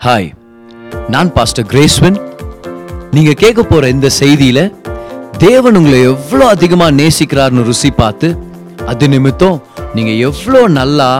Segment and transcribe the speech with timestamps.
[0.00, 0.28] Hi
[1.08, 2.18] நான் pastor கிரேஸ்வன்
[3.12, 4.60] நீங்கள் கேட்க போகிற இந்த செய்தியில
[5.38, 8.28] தேவன் உங்களை எவ்வளோ அதிகமாக நேசிக்கிறார்னு ருசி பார்த்து
[8.86, 9.58] அது நிமித்தம்
[9.94, 11.10] நீங்கள் எவ்வளோ நல்லா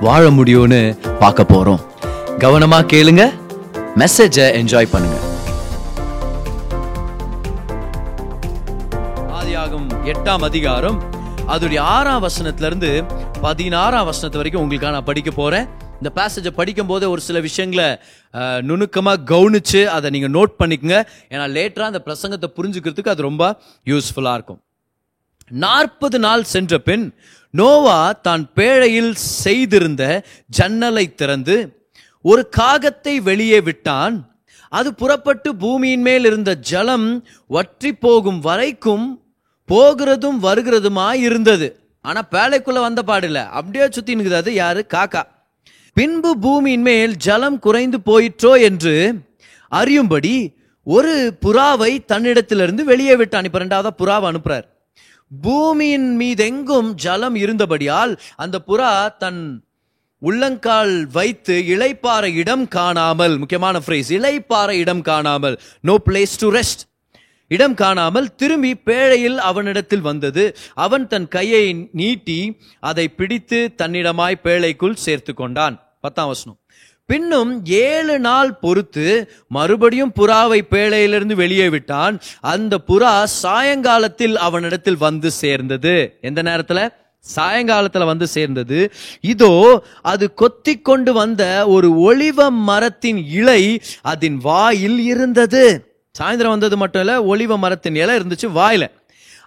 [0.00, 0.80] வாழ முடியும்னு
[1.18, 1.82] பார்க்க போகிறோம்
[2.38, 3.24] கவனமா கேளுங்க
[3.96, 5.18] மெசேஜை என்ஜாய் பண்ணுங்க.
[9.32, 10.98] ஆதியாகும் எட்டாம் அதிகாரம்
[11.48, 12.90] அதோடைய ஆறாம் வசனத்துல இருந்து
[13.40, 15.66] பதினாறாம் வசனத்து வரைக்கும் உங்களுக்காக நான் படிக்க போகிறேன்
[16.02, 17.88] இந்த பேசேஜை படிக்கும்போது ஒரு சில விஷயங்களை
[18.68, 20.96] நுணுக்கமாக கவனித்து அதை நீங்கள் நோட் பண்ணிக்கங்க.
[21.32, 23.44] ஏன்னா லேட்டராக அந்த பிரசங்கத்தை புரிஞ்சுக்கிறதுக்கு அது ரொம்ப
[23.90, 24.60] யூஸ்ஃபுல்லாக இருக்கும்.
[25.64, 27.04] நாற்பது நாள் சென்ற பின்
[27.60, 30.02] நோவா தான் பேழையில் செய்திருந்த
[30.58, 31.56] ஜன்னலை திறந்து
[32.24, 34.16] ஒரு காகத்தை வெளியே விட்டான்.
[34.78, 37.08] அது புறப்பட்டு பூமியின் மேல் இருந்த ஜலம்
[37.56, 39.06] வற்றி போகும் வரைக்கும்
[39.68, 41.68] போகிறதும் வருகிறதுமாய் இருந்தது.
[42.08, 44.82] ஆனால் பேழைக்குள்ளே வந்த பாடில்லை அப்படியே சுத்தி அது யாரு?
[44.96, 45.22] காக்கா.
[45.94, 49.24] பின்பு பூமியின் மேல் ஜலம் குறைந்து போயிற்றோ என்று
[49.68, 54.62] அறியும்படி ஒரு புறாவை தன்னிடத்திலிருந்து வெளியே விட்டு இப்ப ரெண்டாவதா புறாவை அனுப்புறார்.
[55.42, 59.64] பூமியின் மீதெங்கும் ஜலம் இருந்தபடியால் அந்த புறா தன்
[60.18, 66.91] உள்ளங்கால் வைத்து இளைப்பாற இடம் காணாமல் முக்கியமான phrase இளைப்பாற இடம் காணாமல் நோ பிளேஸ் டு ரெஸ்ட்
[67.52, 70.44] இடம் காணாமல் திரும்பி பேழையில் அவனிடத்தில் வந்தது.
[70.74, 72.38] அவன் தன் கையை நீட்டி
[72.80, 75.76] அதை பிடித்து தன்னிடமாய் பேழைக்குள் சேர்த்து கொண்டான்.
[76.00, 76.58] பத்தாம் வசனம்.
[77.06, 79.06] பின்னும் ஏழு நாள் பொறுத்து
[79.48, 82.20] மறுபடியும் புறாவை பேழையிலிருந்து வெளியே விட்டான்.
[82.40, 85.94] அந்த புறா சாயங்காலத்தில் அவனிடத்தில் வந்து சேர்ந்தது.
[86.20, 86.88] எந்த நேரத்துல?
[87.36, 88.92] சாயங்காலத்துல வந்து சேர்ந்தது.
[89.20, 89.52] இதோ
[90.02, 93.62] அது கொத்தி கொண்டு வந்த ஒரு ஒளிவ மரத்தின் இலை
[94.02, 95.91] அதன் வாயில் இருந்தது.
[96.18, 98.86] சாயந்தரம் வந்தது மட்டும் இல்லை ஒளிவ மரத்தின் இலை இருந்துச்சு வாயில.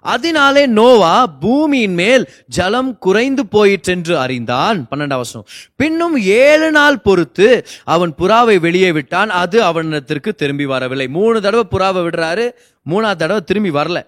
[0.02, 8.13] அதனாலே நோவா பூமியின் மேல் ஜலம் குறைந்து போயிற்றென்று அறிந்தான் பன்னெண்டாம் வருஷம் பின்னும் ஏழு நாள் பொறுத்து அவன்
[8.17, 11.08] புறாவை வெளியே விட்டான் அது அவனிடத்திற்கு திரும்பி வரவில்லை.
[11.08, 12.45] மூணு தடவை புறாவை விடுறாரு
[12.89, 14.02] மூணாவது தடவை திரும்பி வரல.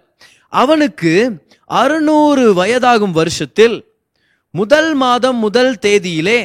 [0.49, 1.13] அவனுக்கு
[1.65, 3.77] அறுநூறு வயதாகும் வருஷத்தில்
[4.51, 6.39] முதல் மாதம் முதல் தேதியிலே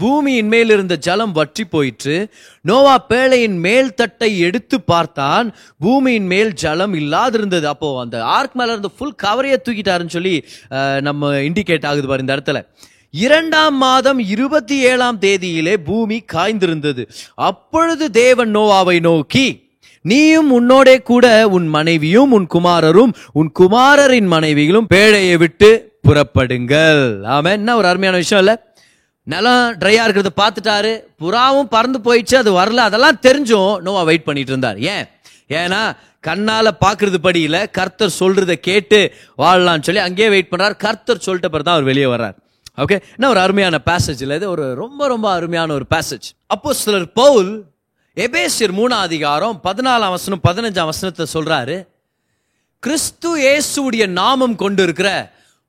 [0.00, 2.16] பூமியின் மேல் இருந்த ஜலம் வற்றி போயிற்று.
[2.68, 5.46] நோவா பேழையின் மேல் தட்டை எடுத்து பார்த்தான்.
[5.84, 7.66] பூமியின் மேல் ஜலம் இல்லாதிருந்தது.
[7.72, 10.34] அப்போ அந்த ஆர்க் மேல இருந்த ஃபுல் கவரையே தூக்கிட்டாருன்னு சொல்லி
[11.08, 12.60] நம்ம இண்டிகேட் ஆகுது பாரு இந்த இடத்துல.
[13.26, 17.02] இரண்டாம் மாதம் இருபத்தி ஏழாம் தேதியிலே பூமி காய்ந்திருந்தது.
[17.48, 19.46] அப்பொழுது தேவன் நோவாவை நோக்கி
[20.10, 21.26] நீயும் உன்னோடே கூட
[21.56, 25.70] உன் மனைவியும் உன் குமாரரும் உன் குமாரரின் மனைவிகளும் பேழையை விட்டு
[26.08, 27.02] புறப்படுங்கள்.
[27.34, 28.56] ஆமா என்ன ஒரு அருமையான விஷயம் இல்லை?
[29.26, 30.92] நிலம் ட்ரையாக இருக்கிறத பார்த்துட்டாரு.
[31.20, 32.80] புறாவும் பறந்து போயிடுச்சு அது வரல.
[32.88, 34.78] அதெல்லாம் தெரிஞ்சும் நோவா வெயிட் பண்ணிட்டு இருந்தார்.
[34.92, 35.04] ஏன்?
[35.60, 35.80] ஏன்னா
[36.24, 38.98] கண்ணால் பார்க்கறது படியில் கர்த்தர் சொல்கிறத கேட்டு
[39.38, 42.36] வாழலாம்னு சொல்லி அங்கேயே வெயிட் பண்ணுறார் கர்த்தர் சொல்லிட்ட பிறகு தான் அவர் வெளியே வர்றார்.
[42.78, 44.46] ஓகே என்ன ஒரு அருமையான பேசேஜ் இல்லை இது?
[44.50, 47.50] ஒரு ரொம்ப ரொம்ப அருமையான ஒரு பேசேஜ் அப்போ சிலர் பவுல்
[48.16, 51.76] எபேசியர் மூணாம் அதிகாரம் பதினாலாம் வசனம் பதினஞ்சாம் வசனத்தை சொல்கிறாரு
[52.82, 55.08] கிறிஸ்து இயேசுடைய நாமம் கொண்டு இருக்கிற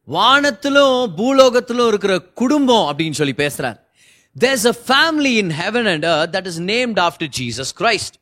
[0.07, 3.77] வானத்திலும் பூலோகத்திலும் இருக்கிற குடும்பம் அப்படின்னு சொல்லி பேசுறார்.
[4.35, 6.05] There's a family in heaven and
[6.35, 8.15] that is named after Jesus Christ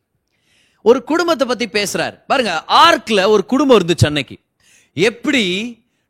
[0.81, 2.15] ஒரு குடும்பத்தை பத்தி பேசுறாரு.
[2.27, 4.37] பாருங்க ஆர்க்ல ஒரு குடும்பம் இருந்துச்சு அன்னைக்கு
[4.93, 5.43] எப்படி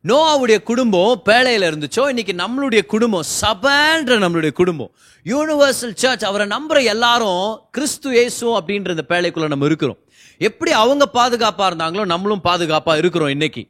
[0.03, 4.91] நோவாவுடைய குடும்பம் பேழையில இருந்துச்சோ இன்னைக்கு நம்மளுடைய குடும்பம் சபன்ற நம்மளுடைய குடும்பம்.
[5.25, 9.99] யூனிவர்சல் சர்ச் அவரை நம்புற எல்லாரும் கிறிஸ்து இயேசு அப்படின்ற இந்த பேழைக்குள்ள நம்ம இருக்கிறோம்.
[10.37, 13.63] எப்படி அவங்க பாதுகாப்பா இருந்தாங்களோ நம்மளும் பாதுகாப்பா இருக்கிறோம் இன்னைக்கு.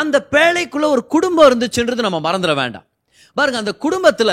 [0.00, 2.86] அந்த பேழைக்குள்ள ஒரு குடும்பம் இருந்துச்சுன்றது நம்ம மறந்துட வேண்டாம்.
[3.34, 4.32] பாருங்க அந்த குடும்பத்துல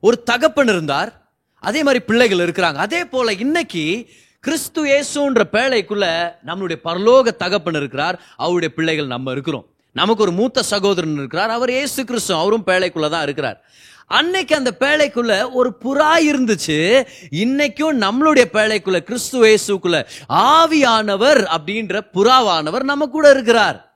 [0.00, 1.30] ஒரு தகப்பன் இருந்தார்.
[1.60, 2.74] அதே மாதிரி பிள்ளைகள் இருக்கிறாங்க.
[2.74, 4.08] அதே போல இன்னைக்கு
[4.40, 8.20] கிறிஸ்து இயேசுன்ற பேழைக்குள்ள நம்மளுடைய பரலோக தகப்பன் இருக்கிறார்.
[8.36, 9.66] அவருடைய பிள்ளைகள் நம்ம இருக்கிறோம்.
[9.92, 11.50] நமக்கு ஒரு மூத்த சகோதரன் இருக்கிறார்.
[11.50, 13.64] அவர் இயேசு கிறிஸ்து அவரும் பேழைக்குள்ள தான் இருக்கிறார்.
[14.06, 17.06] அன்னைக்கு அந்த பேழைக்குள்ள ஒரு புறா இருந்துச்சு.
[17.30, 23.87] இன்னைக்கும் நம்மளுடைய பேழைக்குள்ள கிறிஸ்து இயேசுக்குள்ள ஆவியானவர் அப்படின்ற புறாவானவர் நம்ம கூட இருக்கிறார்.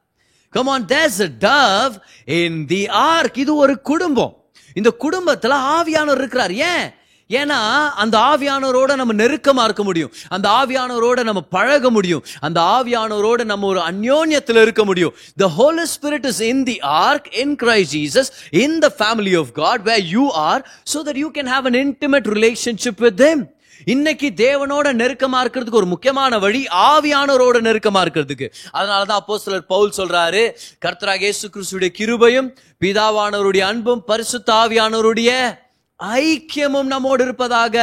[0.55, 1.95] Come on there's a dove
[2.39, 4.35] in the ark இது ஒரு குடும்பம்
[4.77, 6.85] இந்த குடும்பத்தில் ஆவியானவர் இருக்கிறார் ஏன்
[7.31, 7.59] ஏன்னா
[7.95, 13.81] அந்த ஆவியானவரோட நம்ம நெருக்கமாக இருக்க முடியும் அந்த ஆவியானவரோட நம்ம பழக முடியும் அந்த ஆவியானவரோட நம்ம ஒரு
[13.83, 18.31] அந்யோன்யத்தில் இருக்க முடியும் the Holy Spirit is in the ark in Christ Jesus
[18.65, 20.63] in the family of God where you are
[20.95, 23.43] so that you can have an intimate relationship with them
[23.85, 28.49] இன்னைக்கு தேவனோட நெருக்கமா இருக்கிறதுக்கு ஒரு முக்கியமான வழி ஆவியானவரோட நெருக்கமா இருக்கிறதுக்கு.
[28.73, 30.53] அதனாலதான் சிலர் பவுல் சொல்றாரு
[30.85, 35.61] கர்த்தராக இயேசு கிறிஸ்துடைய கிருபையும் பிதாவானவருடைய அன்பும் பரிசுத்த ஆவியானவருடைய
[36.01, 37.77] ஐக்கியமும் நம்மோடு இருப்பதாக.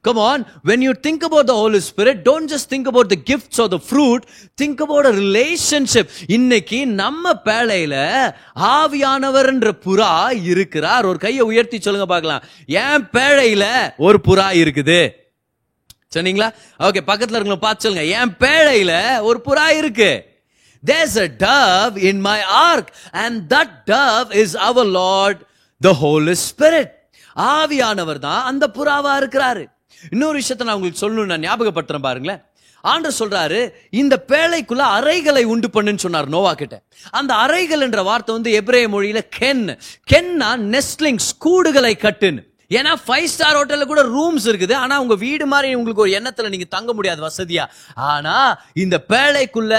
[0.00, 3.60] Come on when you think about the Holy Spirit don't just think about the gifts
[3.60, 4.22] or the fruit
[4.62, 7.96] think about a relationship இன்னைக்கு நம்ம பேழையில
[8.54, 11.04] ஆவியானவர்ன்ற புறா இருக்கிறார்.
[11.04, 12.42] ஒரு கையை உயர்த்தி சொல்லுங்க பார்க்கலாம்.
[12.66, 15.20] என் பேழையில ஒரு புறா இருக்குது.
[16.16, 16.48] சொன்னீங்களா?
[16.78, 18.06] ஓகே பக்கத்தில் இருக்கவங்க பார்த்து சொல்லுங்க.
[18.18, 20.30] என் பேழையில ஒரு புறா இருக்கு.
[20.90, 25.36] There's a dove in my ark and that dove is our lord
[25.86, 26.90] the holy spirit.
[27.36, 29.64] ஆவியானவர் தான் அந்த புறாவா இருக்கிறாரு.
[30.10, 32.42] இன்னொரு விஷயத்தை நான் உங்களுக்கு சொல்லணும் நான் ஞாபகப்படுத்துறேன் பாருங்களேன்.
[32.80, 33.58] ஆண்டு சொல்றாரு
[33.90, 36.82] இந்த பேழைக்குள்ள அறைகளை உண்டு பண்ணுன்னு சொன்னார் நோவா கிட்ட.
[37.10, 39.78] அந்த அறைகள் என்ற வார்த்தை வந்து எப்ரே மொழியில கென்.
[40.12, 42.42] கென்னா நெஸ்ட்லிங்ஸ் கூடுகளை கட்டுன்னு.
[42.78, 44.74] ஏன்னா ஃபைவ் ஸ்டார் ஹோட்டலில் கூட ரூம்ஸ் இருக்குது.
[44.82, 47.72] ஆனால் உங்கள் வீடு மாதிரி உங்களுக்கு ஒரு எண்ணத்தில் நீங்கள் தங்க முடியாது வசதியாக
[48.12, 48.50] ஆனால்
[48.84, 49.76] இந்த பேழைக்குள்ள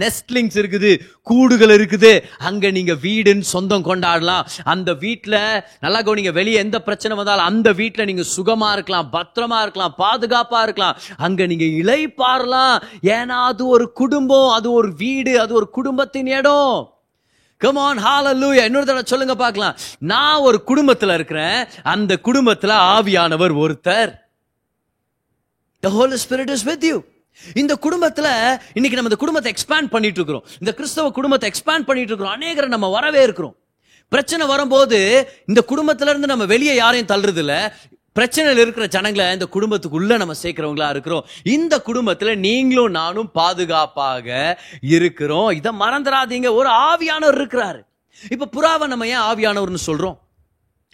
[0.00, 0.88] நெஸ்ட்லிங்ஸ் இருக்குது
[1.28, 2.10] கூடுகள் இருக்குது.
[2.48, 4.48] அங்க நீங்க வீடுன்னு சொந்தம் கொண்டாடலாம்.
[4.72, 5.36] அந்த வீட்டில்
[5.84, 10.98] நல்லா கவனிங்க வெளியே எந்த பிரச்சனை வந்தாலும் அந்த வீட்டில் நீங்க சுகமா இருக்கலாம் பத்திரமா இருக்கலாம் பாதுகாப்பா இருக்கலாம்.
[11.28, 12.76] அங்க நீங்க இளைப்பாறலாம்
[13.16, 16.76] ஏன்னா அது ஒரு குடும்பம் அது ஒரு வீடு அது ஒரு குடும்பத்தின் இடம்.
[17.58, 19.76] கம் ஆன் ஹalleluya இன்னொரு தடவை சொல்லுங்க பார்க்கலாம்.
[19.98, 21.66] நான் ஒரு குடும்பத்துல இருக்கிறேன்.
[21.82, 24.12] அந்த குடும்பத்துல ஆவியானவர் ஒருத்தர்.
[25.82, 26.98] The holy spirit is with you.
[27.54, 28.28] இந்த குடும்பத்துல
[28.74, 30.44] இன்னைக்கு நம்ம இந்த குடும்பத்தை எக்ஸ்பேண்ட் பண்ணிட்டு இருக்கிறோம்.
[30.58, 32.40] இந்த கிறிஸ்தவ குடும்பத்தை எக்ஸ்பேண்ட் பண்ணிட்டு இருக்கிறோம்.
[32.40, 33.56] அநேகரை நம்ம வரவே இருக்கிறோம்
[34.08, 34.98] பிரச்சனை வரும்போது
[35.46, 37.54] இந்த குடும்பத்துல இருந்து நம்ம வெளியே யாரையும் தள்ளுறது இல்ல
[38.18, 41.26] பிரச்சனையில் இருக்கிற ஜனங்களை இந்த குடும்பத்துக்குள்ள நம்ம சேர்க்கிறவங்களா இருக்கிறோம்.
[41.42, 45.50] இந்த குடும்பத்தில் நீங்களும் நானும் பாதுகாப்பாக இருக்கிறோம்.
[45.50, 46.52] இதை மறந்துடாதீங்க.
[46.54, 47.82] ஒரு ஆவியானவர் இருக்கிறாரு.
[48.30, 50.18] இப்ப புறாவை நம்ம ஏன் ஆவியானவர்னு சொல்றோம்?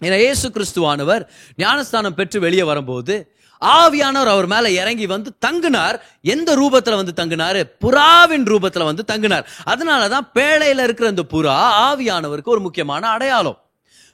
[0.03, 6.01] ஏன்னா இயேசு கிறிஸ்துவானவர் ஞானஸ்தானம் பெற்று வெளியே வரும்போது ஆவியானவர் அவர் மேல இறங்கி வந்து தங்குனார்.
[6.23, 7.63] எந்த ரூபத்துல வந்து தங்குனாரு?
[7.81, 9.45] புறாவின் ரூபத்துல வந்து தங்குனார்.
[9.67, 13.59] அதனாலதான் பேழையில இருக்கிற இந்த புறா ஆவியானவருக்கு ஒரு முக்கியமான அடையாளம்.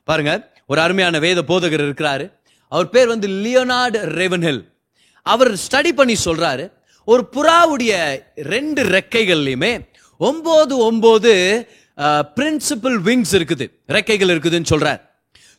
[0.05, 2.39] பாருங்க ஒரு அருமையான வேத போதகர் இருக்கிறாரு.
[2.73, 4.63] அவர் பேர் வந்து லியோனார்டு ரெவன்ஹில்.
[5.27, 6.65] அவர் ஸ்டடி பண்ணி சொல்றாரு
[7.13, 7.93] ஒரு புறாவுடைய
[8.55, 9.73] ரெண்டு ரெக்கைகள்லையுமே
[10.21, 11.33] ஒம்பது ஒம்பது
[12.37, 13.67] பிரின்சிபல் விங்ஸ் இருக்குது.
[13.97, 15.01] ரெக்கைகள் இருக்குதுன்னு சொல்றார்.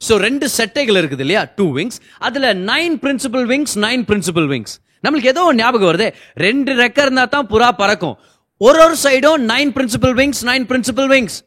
[0.07, 1.41] ஸோ ரெண்டு செட்டைகள் இருக்குது இல்லையா?
[1.57, 4.73] டூ விங்ஸ் அதில் nine principal wings nine principal wings
[5.05, 6.07] நம்மளுக்கு ஏதோ ஞாபகம் வருது.
[6.45, 8.15] ரெண்டு ரெக்கை இருந்தால் தான் புறா பறக்கும்.
[8.67, 11.37] ஒரு ஒரு சைடும் nine principal wings nine principal wings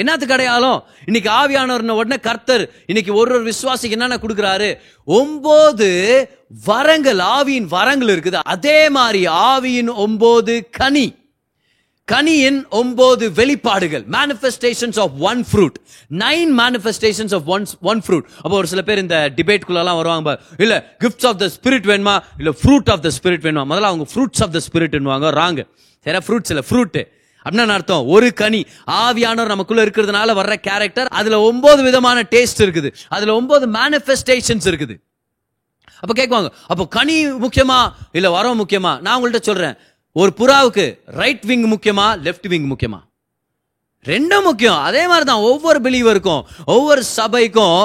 [0.00, 4.70] என்னத்துக்கு அடையாளம் இன்னைக்கு ஆவியானவர் உடனே கர்த்தர் இன்னைக்கு ஒரு ஒரு விசுவாசிக்கு என்னென்ன கொடுக்குறாரு?
[5.18, 5.88] ஒன்பது
[6.70, 8.38] வரங்கள் ஆவியின் வரங்கள் இருக்குது.
[8.54, 11.06] அதே மாதிரி ஆவியின் ஒன்பது கனி.
[12.08, 14.04] கனியின் ஒன்பது வெளிப்பாடுகள்.
[14.16, 15.76] Manifestations of one fruit
[16.24, 21.28] nine manifestations of one one fruit அப்போ ஒரு சில பேர் இந்த டிபேட்குள்ளலாம் வருவாங்க இல்ல கிஃப்ட்ஸ்
[21.30, 22.14] ஆஃப் த ஸ்பிரிட் வேணுமா?
[22.38, 23.64] இல்ல ஃப்ரூட் ஆஃப் த ஸ்பிரிட் வேணுமா?
[23.72, 25.62] முதல்ல அவங்க ஃப்ரூட்ஸ் ஆஃப் த ஸ்பிரிட்னுவாங்க ராங்
[26.06, 27.02] சரி ஃப்ரூட்ஸ் இல்லை ஃப்ரூட்டு
[27.48, 28.06] அப்படின்னா அர்த்தம்?
[28.06, 28.66] ஒரு கனி.
[28.90, 32.94] ஆவியானவர் நமக்குள்ள இருக்கிறதுனால வர்ற கேரக்டர் அதுல ஒன்பது விதமான டேஸ்ட் இருக்குது.
[33.08, 34.96] அதுல ஒன்பது மேனிஃபெஸ்டேஷன்ஸ் இருக்குது.
[36.00, 37.92] அப்ப கேட்குவாங்க அப்போ கனி முக்கியமா?
[38.12, 39.00] இல்ல வரம் முக்கியமா?
[39.00, 39.74] நான் உங்கள்கிட்ட சொல்றேன்.
[40.12, 43.06] ஒரு புறாவுக்கு ரைட் விங் முக்கியமா லெஃப்ட் விங் முக்கியமா?
[44.06, 44.80] ரெண்டும் முக்கியம்.
[44.88, 46.42] அதே மாதிரி தான் ஒவ்வொரு பிலீவருக்கும்
[46.74, 47.78] ஒவ்வொரு சபைக்கும்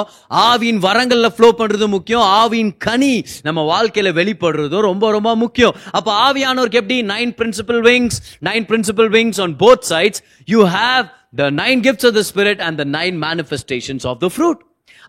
[0.48, 2.24] ஆவியின் வரங்களில் ஃப்ளோ பண்ணுறது முக்கியம்.
[2.40, 3.14] ஆவியின் கனி
[3.46, 5.74] நம்ம வாழ்க்கையில் வெளிப்படுறதும் ரொம்ப ரொம்ப முக்கியம்.
[5.98, 6.98] அப்போ ஆவியானோருக்கு எப்படி?
[7.14, 8.18] Nine principal wings
[8.50, 11.06] nine principal wings on both sides you have
[11.42, 14.62] the nine gifts of the spirit and the nine manifestations of the fruit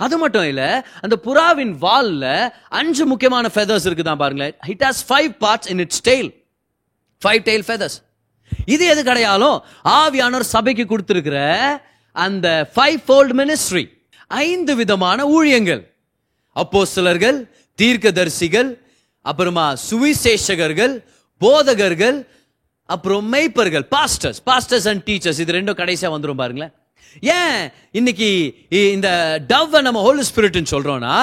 [0.05, 0.63] அது மட்டும் இல்ல
[1.01, 2.25] அந்த புறாவின் வால்ல
[2.79, 4.55] அஞ்சு முக்கியமான ஃபெதர்ஸ் இருக்குதான் பாருங்களேன்.
[4.73, 6.29] It has five parts in its tail
[7.21, 7.97] five tail feathers
[8.73, 9.57] இது எது கிடையாலும்
[10.01, 11.39] ஆவியானவர் சபைக்கு கொடுத்திருக்கிற
[12.15, 13.83] அந்த ஃபைவ் ஃபோல்ட் மினிஸ்ட்ரி
[14.27, 15.81] ஐந்து விதமான ஊழியங்கள்.
[16.55, 17.37] அப்போஸ்தலர்கள்
[17.79, 18.69] தீர்க்கதரிசிகள்
[19.25, 20.93] அப்புறமா சுவிசேஷகர்கள்
[21.41, 22.17] போதகர்கள்
[22.85, 26.73] அப்புறம் மெய்ப்பர்கள் பாஸ்டர்ஸ் பாஸ்டர்ஸ் அண்ட் டீச்சர்ஸ் இது ரெண்டும் கடைசியாக வந்துரும் பாருங்களேன்.
[27.37, 27.59] ஏன்
[27.99, 28.29] இன்னைக்கு
[28.95, 29.09] இந்த
[29.51, 31.15] டவ்வை நம்ம ஹோலி ஸ்பிரிட்னு சொல்கிறோன்னா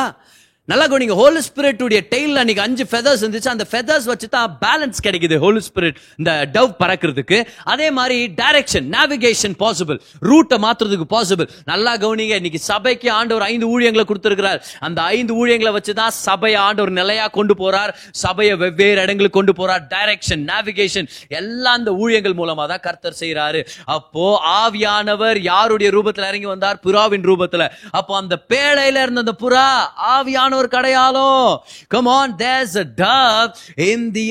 [0.73, 1.15] நல்லா கவனிங்க.
[1.21, 3.51] ஹோலி ஸ்பிரிட்டுடைய உடைய அன்னைக்கு அஞ்சு ஃபெதர்ஸ் இருந்துச்சு.
[3.53, 5.37] அந்த ஃபெதர்ஸ் வச்சு தான் பேலன்ஸ் கிடைக்குது.
[5.45, 7.39] ஹோலி ஸ்பிரிட் இந்த டவ் பறக்கிறதுக்கு.
[7.73, 9.99] அதே மாதிரி டைரக்ஷன் நேவிகேஷன் பாசிபிள்
[10.31, 12.35] ரூட்டை மாத்துறதுக்கு பாசிபிள் நல்லா கவனிங்க.
[12.41, 14.61] இன்னைக்கு சபைக்கு ஆண்டவர் ஐந்து ஊழியங்களை கொடுத்துருக்கிறார்.
[14.89, 17.93] அந்த ஐந்து ஊழியங்களை வச்சு தான் சபையை ஆண்டவர் நிலையா கொண்டு போறார்.
[18.25, 19.85] சபையை வெவ்வேறு இடங்களுக்கு கொண்டு போறார்.
[19.95, 21.11] டைரக்ஷன் நேவிகேஷன்
[21.41, 23.63] எல்லாம் அந்த ஊழியங்கள் மூலமா தான் கர்த்தர் செய்யறாரு
[23.99, 24.27] அப்போ
[24.63, 26.81] ஆவியானவர் யாருடைய ரூபத்தில் இறங்கி வந்தார்?
[26.87, 27.67] புறாவின் ரூபத்தில்.
[28.01, 29.69] அப்போ அந்த பேழையில இருந்த அந்த புறா
[30.17, 31.65] ஆவியானவர் கடையாளம்
[31.95, 33.53] come on there's a dove
[33.91, 34.27] in the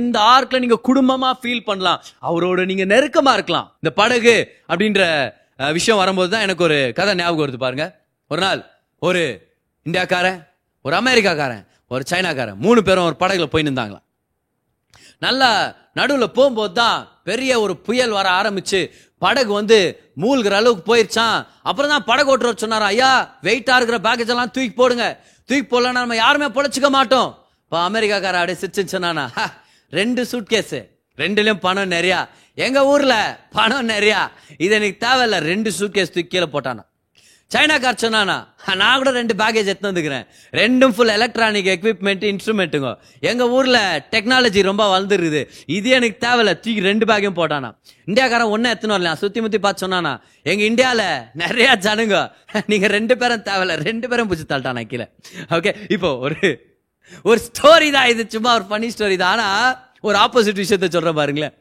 [0.00, 2.02] இந்த ஆர்க்ல நீங்க குடும்பமா ஃபீல் பண்ணலாம்.
[2.28, 3.66] அவரோட நீங்க நெருக்கமா இருக்கலாம்.
[3.82, 4.36] இந்த படகு
[4.68, 5.02] அப்படின்ற
[5.72, 7.86] விஷயம் வரும்போது தான் எனக்கு ஒரு கதை ஞாபகம் வருது பாருங்க.
[8.30, 8.62] ஒரு நாள்
[8.98, 9.22] ஒரு
[9.86, 10.40] இந்தியாக்காரன்
[10.86, 14.06] ஒரு அமெரிக்காக்காரன் ஒரு சைனாக்காரன் மூணு பேரும் ஒரு படகுல போய் நின்றாங்களாம்
[15.18, 15.50] நல்லா
[15.98, 18.80] நடுவுல போகும்போது தான் பெரிய ஒரு புயல் வர ஆரம்பிச்சு
[19.18, 19.78] படகு வந்து
[20.22, 23.10] மூழ்கிற அளவுக்கு போயிருச்சான் அப்புறம் தான் படகு ஓட்டுறவர் சொன்னார் ஐயா
[23.42, 25.04] வெயிட்டா இருக்கிற பேக்கேஜ் எல்லாம் தூக்கி போடுங்க.
[25.52, 27.30] தூக்கி போடலாம் நம்ம யாருமே பொழைச்சிக்க மாட்டோம்.
[27.64, 29.40] இப்போ அமெரிக்காக்கார அப்படியே சிரிச்சு சொன்னானா "ஹ,
[29.92, 30.80] ரெண்டு சூட்கேஸு
[31.18, 32.28] ரெண்டுலேயும் பணம் நிறையா.
[32.54, 33.14] எங்கள் ஊரில்
[33.50, 34.20] பணம் நிறையா.
[34.58, 35.38] இது எனக்கு தேவையில்ல.
[35.40, 36.82] ரெண்டு சூட்கேஸ் தூக்கி கீழே போட்டானா.
[37.52, 38.36] சைனாக்கார் சொன்னானா
[38.80, 40.24] நான் கூட ரெண்டு பேக்கேஜ் எடுத்து வந்துக்கிறேன்.
[40.60, 42.90] ரெண்டும் ஃபுல் எலக்ட்ரானிக் எக்யூப்மெண்ட் இன்ஸ்ட்ருமெண்ட்டுங்க
[43.30, 43.80] எங்கள் ஊரில்
[44.14, 45.42] டெக்னாலஜி ரொம்ப வளர்ந்துருக்குது.
[45.76, 46.54] இது எனக்கு தேவையில்ல.
[46.64, 47.70] தூக்கி ரெண்டு பேக்கையும் போட்டானா.
[48.10, 50.12] இந்தியாக்காரன் ஒன்றும் எத்தனை வரல சுற்றி முற்றி பார்த்து சொன்னானா
[50.50, 51.06] எங்கள் இந்தியாவில்
[51.44, 52.18] நிறையா ஜனங்க.
[52.72, 53.76] நீங்கள் ரெண்டு பேரும் தேவையில்ல.
[53.88, 55.08] ரெண்டு பேரும் பிடிச்சி தள்ளிட்டானா கீழே
[55.58, 56.40] ஓகே இப்போ ஒரு
[57.30, 58.22] ஒரு ஸ்டோரி தான் இது.
[58.36, 59.32] சும்மா ஒரு ஃபனி ஸ்டோரி தான்.
[59.34, 59.72] ஆனால்
[60.08, 61.54] ஒரு ஆப்போசிட் விஷயத்த சொல்கிறேன் பாருங்களேன்.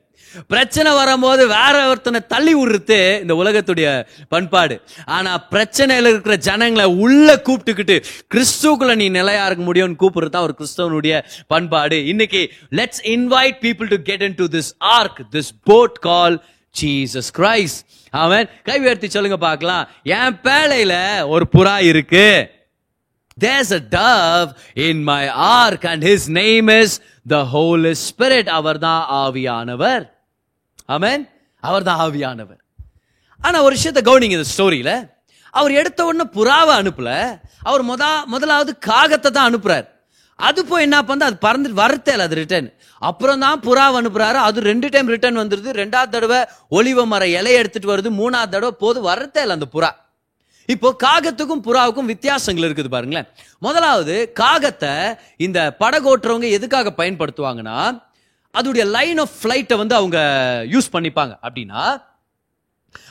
[0.52, 3.88] பிரச்சனை வரும்போது வேற ஒருத்தனை தள்ளி விடுறது இந்த உலகத்துடைய
[4.34, 4.76] பண்பாடு.
[5.06, 7.98] ஆனா பிரச்சனையில இருக்கிற ஜனங்களை உள்ள கூப்பிட்டுக்கிட்டு
[8.34, 12.00] கிறிஸ்துக்குள்ள நீ நிலையா இருக்க முடியும்னு கூப்பிடுறது தான் ஒரு கிறிஸ்தவனுடைய பண்பாடு.
[12.14, 12.42] இன்னைக்கு
[12.80, 16.38] let's invite people to get into this ark this boat call
[16.82, 17.78] Jesus Christ
[18.24, 19.86] அவன் கை உயர்த்தி சொல்லுங்க பார்க்கலாம்.
[20.04, 20.96] என் பேழையில
[21.28, 22.26] ஒரு புறா இருக்கு.
[23.44, 24.50] There's a dove
[24.88, 26.92] in my ark and his name is
[27.34, 28.48] the Holy Spirit.
[28.60, 30.04] அவர்தான் ஆவியானவர்.
[30.96, 31.24] ஆமேன்.
[31.64, 32.62] அவர் தான் ஆவியானவர்.
[33.40, 34.96] ஆனால் ஒரு விஷயத்தை கவனிங்க இந்த ஸ்டோரியில்
[35.60, 37.10] அவர் எடுத்த உடனே புறாவை அனுப்பல.
[37.70, 39.88] அவர் முத முதலாவது காகத்தை தான் அனுப்புறாரு.
[40.48, 42.70] அது போய் என்ன பண்ணா அது பறந்து வரத்தேல அது ரிட்டர்ன்
[43.10, 44.38] அப்புறம் தான் புறாவை அனுப்புறாரு.
[44.48, 45.72] அது ரெண்டு டைம் ரிட்டர்ன் வந்துருது.
[45.82, 46.40] ரெண்டாவது தடவை
[46.78, 48.12] ஒளிவ மர இலையை எடுத்துட்டு வருது.
[48.22, 49.92] மூணாவது தடவை போது வரத்தேல அந்த புறா.
[50.70, 53.28] இப்போ காகத்துக்கும் புறாவுக்கும் வித்தியாசங்கள் இருக்குது பாருங்களேன்.
[53.66, 54.94] முதலாவது காகத்தை
[55.46, 57.78] இந்த படகோட்டுறவங்க எதுக்காக பயன்படுத்துவாங்கன்னா
[58.60, 60.20] அதோடைய லைன் ஆஃப் ஃப்ளைட்டை வந்து அவங்க
[60.72, 61.34] யூஸ் பண்ணிப்பாங்க.
[61.48, 61.82] அப்படின்னா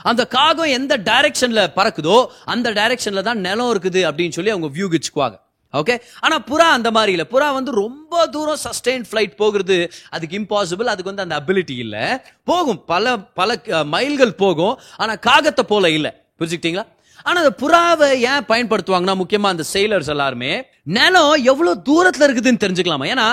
[0.02, 5.38] அந்த காகம் எந்த டைரக்ஷன்ல பறக்குதோ அந்த டைரக்ஷன்ல தான் நிலம் இருக்குது அப்படின்னு சொல்லி அவங்க வியூகிச்சுக்குவாங்க
[5.72, 7.26] ஓகே ஆனா புறா அந்த மாதிரி இல்லை.
[7.30, 9.76] புறா வந்து ரொம்ப தூரம் சஸ்டெயின் ஃபிளைட் போகிறது
[10.10, 12.04] அதுக்கு இம்பாசிபிள் அதுக்கு வந்து அந்த அபிலிட்டி இல்லை.
[12.44, 12.84] போகும்.
[12.84, 14.80] பல பல மைல்கள் போகும்.
[14.96, 16.12] ஆனா காகத்தை போல இல்லை.
[16.38, 16.86] புரிஞ்சுக்கிட்டீங்களா?
[17.22, 23.06] ஆனா அந்த புறாவை ஏன் பயன்படுத்துவாங்கன்னா முக்கியமா அந்த செயலர்ஸ் எல்லாருமே நிலம் எவ்வளவு தூரத்துல இருக்குதுன்னு தெரிஞ்சுக்கலாமா?
[23.14, 23.26] ஏன்னா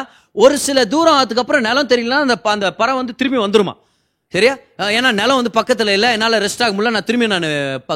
[0.43, 3.73] ஒரு சில தூரம் அதுக்கப்புறம் நிலம் தெரியலனா அந்த அந்த பறவை வந்து திரும்பி வந்துருமா?
[4.33, 4.53] சரியா?
[4.97, 7.45] ஏன்னா நிலம் வந்து பக்கத்தில் இல்லை என்னால் ரெஸ்ட் ஆக முடியல நான் திரும்பி நான்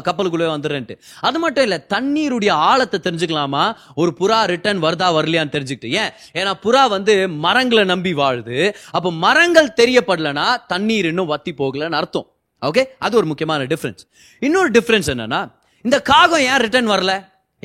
[0.07, 0.95] கப்பலுக்குள்ளே வந்துடுறேன்ட்டு.
[1.27, 3.63] அது மட்டும் இல்லை தண்ணீருடைய ஆழத்தை தெரிஞ்சுக்கலாமா?
[4.01, 5.89] ஒரு புறா ரிட்டர்ன் வருதா வரலையான்னு தெரிஞ்சுக்கிட்டு.
[6.01, 6.11] ஏன்?
[6.39, 8.57] ஏன்னா புறா வந்து மரங்களை நம்பி வாழுது.
[8.91, 12.27] அப்போ மரங்கள் தெரியப்படலனா தண்ணீர் இன்னும் வத்தி போகலன்னு அர்த்தம்.
[12.69, 14.03] ஓகே அது ஒரு முக்கியமான டிஃப்ரென்ஸ்
[14.47, 15.41] இன்னொரு டிஃப்ரென்ஸ் என்னன்னா
[15.85, 17.13] இந்த காகம் ஏன் ரிட்டர்ன் வரல?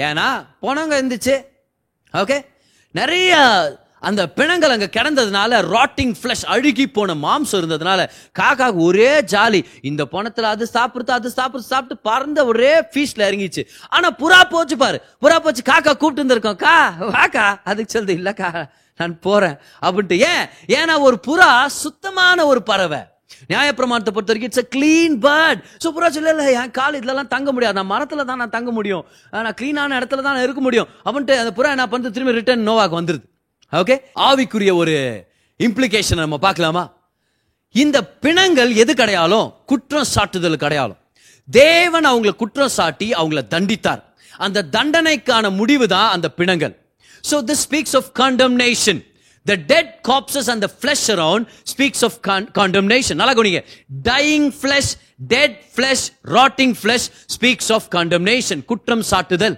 [0.06, 0.28] ஏன்னா
[0.62, 1.34] போனவங்க இருந்துச்சு.
[2.22, 2.38] ஓகே
[2.90, 3.34] நிறைய
[4.08, 8.00] அந்த பிணங்கள் அங்கே கிடந்ததுனால ராட்டிங் ஃப்ளஷ் அழுகி போன மாம்சம் இருந்ததுனால
[8.40, 9.60] காக்காக்கு ஒரே ஜாலி.
[9.90, 13.64] இந்த பணத்தில் அது சாப்பிடுறது அது சாப்பிடுறது சாப்பிட்டு பறந்த ஒரே ஃபீஸ்ட்ல இறங்கிச்சு
[13.96, 14.98] ஆனால் புறா போச்சு பாரு.
[15.24, 16.76] புறா போச்சு காக்கா கூப்பிட்டு இருந்திருக்கோம் கா
[17.16, 18.50] வாக்கா அதுக்கு சொல்லுது இல்லைக்கா
[19.00, 19.56] நான் போறேன்.
[19.86, 20.44] அப்படின்ட்டு ஏன்?
[20.78, 21.50] ஏன்னா ஒரு புறா
[21.82, 23.00] சுத்தமான ஒரு பறவை.
[23.52, 27.76] நியாயப்பிரமாணத்தை பொறுத்த வரைக்கும் இட்ஸ் கிளீன் பேர்ட் ஸோ புறா சொல்ல இல்லை என் கால் இதெல்லாம் தங்க முடியாது.
[27.78, 29.04] நான் மரத்துல தான் நான் தங்க முடியும்.
[29.46, 30.90] நான் க்ளீனான இடத்துல தான் இருக்க முடியும்.
[31.06, 33.26] அப்படின்ட்டு அந்த புறா என்ன பண்ணுறது திரும்பி ரிட்டர்ன் நோவாக்கு வந்துருது.
[33.72, 33.96] ஓகே
[34.26, 34.94] ஆவிக்குரிய ஒரு
[35.60, 36.84] இம்ப்ளிகேஷன் நம்ம பார்க்கலாமா
[37.74, 41.00] இந்த பிணங்கள் எது கிடையாலும் குற்றம் சாட்டுதல் கிடையாலும்
[41.48, 44.02] தேவன் அவங்கள குற்றம் சாட்டி அவங்கள தண்டித்தார்
[44.38, 46.74] அந்த தண்டனைக்கான முடிவு தான் அந்த பிணங்கள்
[47.24, 49.00] so this speaks of condemnation
[49.46, 52.16] the dead corpses அந்த flesh around speaks of
[52.58, 53.62] condemnation நல்லா கவனிங்க
[54.08, 54.90] dying flesh
[55.28, 59.56] dead flesh rotting flesh speaks of condemnation குற்றம் சாட்டுதல்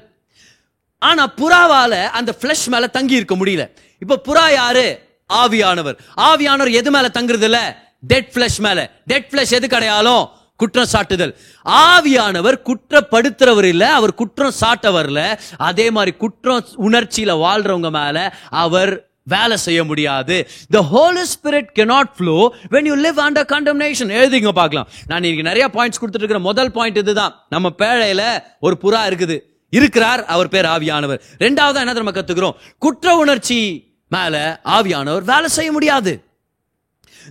[0.98, 3.70] ஆனா புறாவால அந்த பிளஷ் மேல தங்கி இருக்க முடியல.
[3.98, 5.00] இப்ப புறா யாரு?
[5.34, 5.98] ஆவியானவர்.
[6.16, 7.82] ஆவியானவர் எது மேல தங்குறது இல்ல?
[8.00, 8.90] டெட் பிளஷ் மேல.
[9.06, 10.28] டெட் பிளஷ் எது கிடையாலும்?
[10.56, 11.36] குற்றம் சாட்டுதல்.
[11.64, 19.56] ஆவியானவர் குற்றப்படுத்துறவர் இல்ல அவர் குற்றம் சாட்ட வரல அதே மாதிரி குற்றம் உணர்ச்சியில வாழ்றவங்க மேல அவர் வேலை
[19.56, 20.48] செய்ய முடியாது.
[20.70, 24.88] The Holy spirit cannot flow when you live under condemnation எழுதிங்க பார்க்கலாம்.
[25.06, 27.46] நான் இன்னைக்கு நிறைய பாயிண்ட்ஸ் கொடுத்துட்டு இருக்கிற முதல் பாயிண்ட் இதுதான்.
[27.48, 29.40] நம்ம பேழையில ஒரு புறா இருக்குது.
[29.70, 30.24] இருக்கிறார்.
[30.24, 31.20] அவர் பேர் ஆவியானவர்.
[31.38, 32.54] ரெண்டாவது என்ன நம்ம கத்துக்கிறோம்?
[32.78, 36.27] குற்ற உணர்ச்சி மேல ஆவியானவர் வேலை செய்ய முடியாது.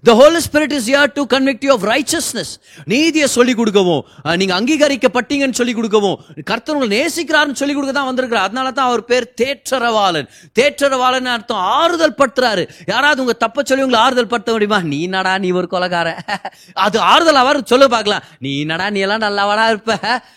[0.03, 2.51] The Holy Spirit is here to convict you of righteousness
[2.88, 4.01] நீதியை சொல்லிக் கொடுக்கவும்
[4.39, 6.17] நீங்க அங்கீகரிக்கப்பட்டீங்கன்னு சொல்லிக் கொடுக்கவும்
[6.50, 8.46] கர்த்தர் உங்களை நேசிக்கிறாருன்னு சொல்லிக் கொடுக்க தான் வந்திருக்கிறார்.
[8.48, 10.27] அதனால தான் அவர் பேர் தேற்றரவாளன்.
[10.60, 12.63] தேற்றரவாளன் அர்த்தம் ஆறுதல் படுத்துறாரு.
[12.88, 14.82] யாராவது உங்க தப்ப சொல்லி உங்களை ஆறுதல் படுத்த முடியுமா?
[14.88, 16.08] நீ நடா நீ ஒரு கொலகார.
[16.86, 18.25] அது ஆறுதல் அவர் சொல்ல பார்க்கலாம்.
[18.39, 19.94] நீ நடா நீ எல்லாம் நல்லவடா இருப்ப?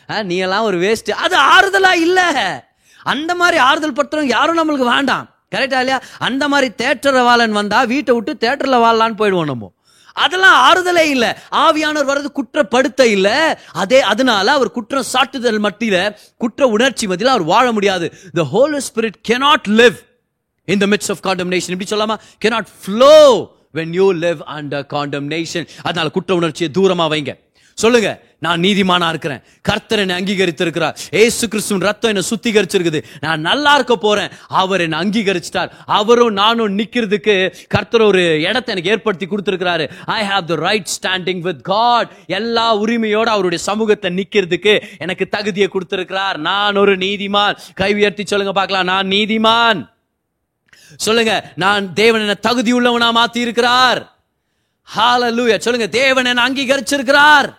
[0.09, 2.21] அஹ், நீ எல்லாம் ஒரு வேஸ்ட் அது ஆறுதலா இல்ல.
[3.07, 5.27] அந்த மாதிரி ஆறுதல் படுத்துறவங்க யாரும் நம்மளுக்கு வேண்டாம்.
[5.55, 6.01] கரெக்டா இல்லையா?
[6.19, 9.73] அந்த மாதிரி தேட்டரவாளன் வந்தா வீட்டை விட்டு தேட்டர்ல வாழலான்னு போயிடுவோம் நம்ம.
[10.13, 11.29] அதெல்லாம் ஆறுதலே இல்லை.
[11.51, 13.33] ஆவியானவர் வர்றது குற்றப்படுத்த இல்லை.
[13.73, 18.13] அதே அதனால அவர் குற்றம் சாட்டுதல் மத்தியில குற்ற உணர்ச்சி மத்தியில் அவர் வாழ முடியாது.
[18.33, 19.99] The Holy Spirit cannot live
[20.65, 22.17] in the midst of condemnation இப்படி சொல்லாமா?
[22.45, 23.15] Cannot flow
[23.75, 27.35] when you live and condemnation அதனால குற்ற உணர்ச்சியை தூரமா வைங்க.
[27.75, 29.43] சொல்லுங்க நான் நீதிமானா இருக்கிறேன்.
[29.63, 30.97] கர்த்தர் என்னை அங்கீகரித்திருக்கிறார்.
[31.11, 33.03] ஏசு கிறிஸ்துவின் ரத்தம் என்னை சுத்திகரிச்சிருக்குது.
[33.21, 34.31] நான் நல்லா இருக்க போறேன்.
[34.49, 35.71] அவர் என்னை அங்கீகரிச்சிட்டார்.
[35.87, 39.91] அவரும் நானும் நிக்கிறதுக்கு கர்த்தர் ஒரு இடத்தை எனக்கு ஏற்படுத்தி கொடுத்திருக்கிறாரு.
[40.05, 46.39] I have the right standing with God எல்லா உரிமையோட அவருடைய சமூகத்தை நிக்கிறதுக்கு எனக்கு தகுதியை கொடுத்திருக்கிறார்.
[46.39, 47.57] நான் ஒரு நீதிமான்.
[47.75, 48.85] கை உயர்த்தி சொல்லுங்க பார்க்கலாம்.
[48.85, 49.91] நான் நீதிமான்.
[50.97, 54.19] சொல்லுங்க நான் தேவன் என்ன தகுதி உள்ளவனா மாத்தி இருக்கிறார்
[54.97, 57.59] ஹாலலூயா சொல்லுங்க தேவன் என்ன அங்கீகரிச்சிருக்கிறார்.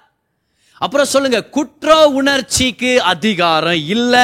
[0.86, 1.88] அப்புறம் சொல்லுங்க குற்ற
[2.20, 4.16] உணர்ச்சிக்கு அதிகாரம் இல்ல.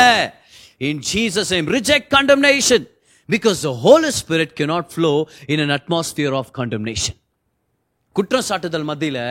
[0.88, 2.86] In Jesus name reject condemnation
[3.30, 5.12] because the Holy Spirit not flow
[5.54, 7.18] in an atmosphere of condemnation
[8.16, 9.24] குற்றம் சாட்டுதல் மத்தியில்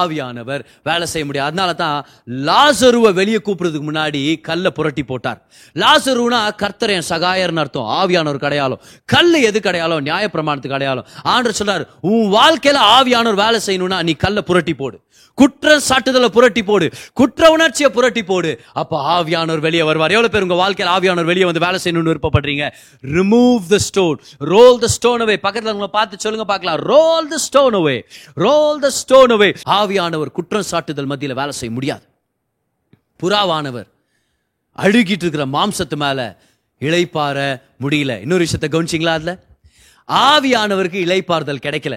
[0.00, 1.48] ஆவியானவர் வேலை செய்ய முடியாது.
[1.50, 2.06] அதனால தான்
[2.48, 5.40] லாசருவை வெளியே கூப்பிடுறதுக்கு முன்னாடி கல்லை புரட்டி போட்டார்.
[5.82, 7.90] லாசருனா கர்த்தர் என் சகாயர்னு அர்த்தம்.
[8.00, 8.82] ஆவியானவர் அடையாளம்
[9.14, 14.74] கல் எது கிடையாலும் நியாயப்பிரமாணத்துக்கு கிடையாலும் ஆண்டு சொல்றார் உன் வாழ்க்கையில் ஆவியானவர் வேலை செய்யணும்னா நீ கல்லை புரட்டி
[14.74, 14.98] போடு.
[15.34, 16.86] குற்ற சாட்டுதலை புரட்டி போடு.
[17.12, 18.50] குற்ற உணர்ச்சியை புரட்டி போடு.
[18.72, 20.10] அப்போ ஆவியானவர் வெளியே வருவார்.
[20.10, 22.66] எவ்வளோ பேர் உங்கள் வாழ்க்கையில் ஆவியானவர் வெளியே வந்து வேலை செய்யணும்னு விருப்பப்படுறீங்க?
[23.16, 26.78] Remove the stone roll the stone away பக்கத்தில் உங்களை பார்த்து சொல்லுங்க பார்க்கலாம்.
[26.92, 27.96] Roll the stone away
[28.34, 32.04] roll the stone away ஆவியானவர் குற்றம் சாட்டுதல் மத்தியில் வேலை செய்ய முடியாது.
[33.22, 33.88] புறாவானவர்
[34.78, 36.26] அழுகிட்டு இருக்கிற மாம்சத்து மேலே
[36.80, 37.38] இழைப்பார
[37.82, 38.12] முடியல.
[38.20, 39.38] இன்னொரு விஷயத்தை கவனிச்சிங்களா அதில்?
[40.08, 41.96] ஆவியானவருக்கு இழைப்பாறுதல் கிடைக்கல.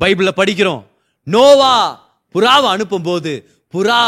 [0.00, 0.82] பைபிளில் படிக்கிறோம்.
[1.28, 1.76] நோவா
[2.34, 3.32] புறாவை அனுப்பும்போது
[3.72, 4.02] புறா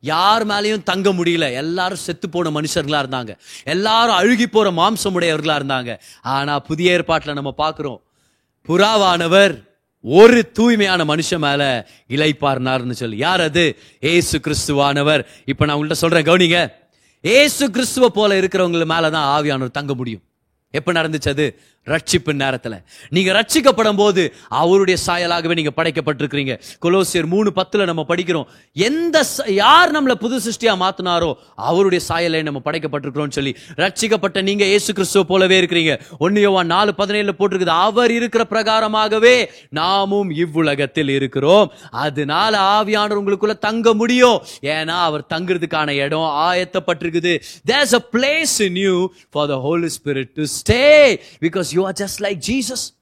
[0.00, 1.52] யார் மேலேயும் தங்க முடியல.
[1.52, 3.38] எல்லாரும் செத்து போன மனுஷர்களா இருந்தாங்க.
[3.64, 5.98] எல்லாரும் அழுகி போற மாம்சம் உடையவர்களா இருந்தாங்க.
[6.22, 8.00] ஆனா புதிய ஏற்பாட்டில் நம்ம பார்க்குறோம்
[8.68, 9.66] புறாவானவர்
[10.02, 13.16] ஒரு தூய்மையான மனுஷன் மேல இளைப்பார்னார்னு சொல்லி.
[13.16, 13.78] யார் அது?
[14.00, 15.24] ஏசு கிறிஸ்துவானவர்.
[15.44, 16.72] இப்ப நான் உங்கள்ட்ட சொல்றேன் கவனிங்க.
[17.20, 20.20] ஏசு கிறிஸ்துவ போல இருக்கிறவங்க மேலதான் ஆவியானவர் தங்க முடியும்.
[20.70, 21.60] எப்ப நடந்துச்சு அது?
[21.86, 22.82] ரட்சிப்பு நேரத்தில்.
[23.08, 26.60] நீங்க ரட்சிக்கப்படும் போது அவருடைய சாயலாகவே நீங்க படைக்கப்பட்டிருக்கிறீங்க.
[26.82, 28.46] கொலோசியர் மூணு பத்துல நம்ம படிக்கிறோம்.
[28.72, 33.56] எந்த யார் நம்மளை புது சிருஷ்டியா மாத்தினாரோ அவருடைய சாயலை நம்ம படைக்கப்பட்டிருக்கிறோம் சொல்லி.
[33.76, 36.00] ரட்சிக்கப்பட்ட நீங்க ஏசு கிறிஸ்துவ போலவே இருக்கிறீங்க.
[36.20, 37.66] ஒன்னியோவா நாலு பதினேழுல போட்டிருக்குது.
[37.66, 41.72] அவர் இருக்கிற பிரகாரமாகவே நாமும் இவ்வுலகத்தில் இருக்கிறோம்.
[41.90, 44.42] அதனால ஆவியானவர் உங்களுக்குள்ள தங்க முடியும்.
[44.60, 47.40] ஏன்னா அவர் தங்குறதுக்கான இடம் ஆயத்தப்பட்டிருக்குது.
[47.66, 51.92] There's a place in you for the Holy Spirit to stay because because you are
[51.92, 52.92] just like jesus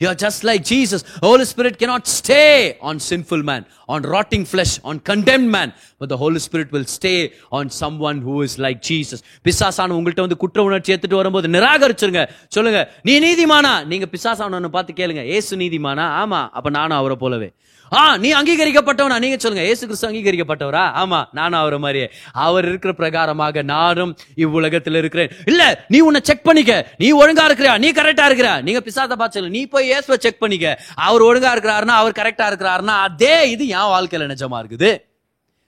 [0.00, 4.72] you are just like jesus holy spirit cannot stay on sinful man on rotting flesh
[4.84, 9.20] on condemned man but the holy spirit will stay on someone who is like jesus
[9.46, 12.22] பிசாசான உங்கள்கிட்ட வந்து குற்ற உணர்ச்சி எடுத்துட்டு வரும்போது நிராகரிச்சிருங்க
[12.56, 17.50] சொல்லுங்க நீ நீதிமானா நீங்க பிசாசானவனை பார்த்து கேளுங்க ஏசு நீதிமானா ஆமா அப்ப நானும் அவரை போலவே
[17.92, 19.18] ஆ நீ அங்கீகரிக்கப்பட்டவனா?
[19.18, 19.68] நீங்க சொல்லுங்க.
[19.68, 20.84] ஏசு கிறிஸ்து அங்கீகரிக்கப்பட்டவரா?
[21.02, 22.10] ஆமா நானும் அவரை மாதிரியே.
[22.32, 25.30] அவர் இருக்கிற பிரகாரமாக நானும் இவ்வுலகத்தில் இருக்கிறேன்.
[25.46, 26.88] இல்ல நீ உன்னை செக் பண்ணிக்க.
[26.98, 28.62] நீ ஒழுங்கா இருக்கிறியா நீ கரெக்டா இருக்கிறா.
[28.62, 30.78] நீங்க பிசாத பாச்சல நீ போய் இயேசுவை செக் பண்ணிக்க.
[30.94, 34.98] அவர் ஒழுங்கா இருக்கிறாருன்னா அவர் கரெக்டா இருக்கிறாருன்னா அதே இது என் வாழ்க்கையில நிஜமா இருக்குது.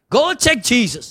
[0.09, 1.11] Go check Jesus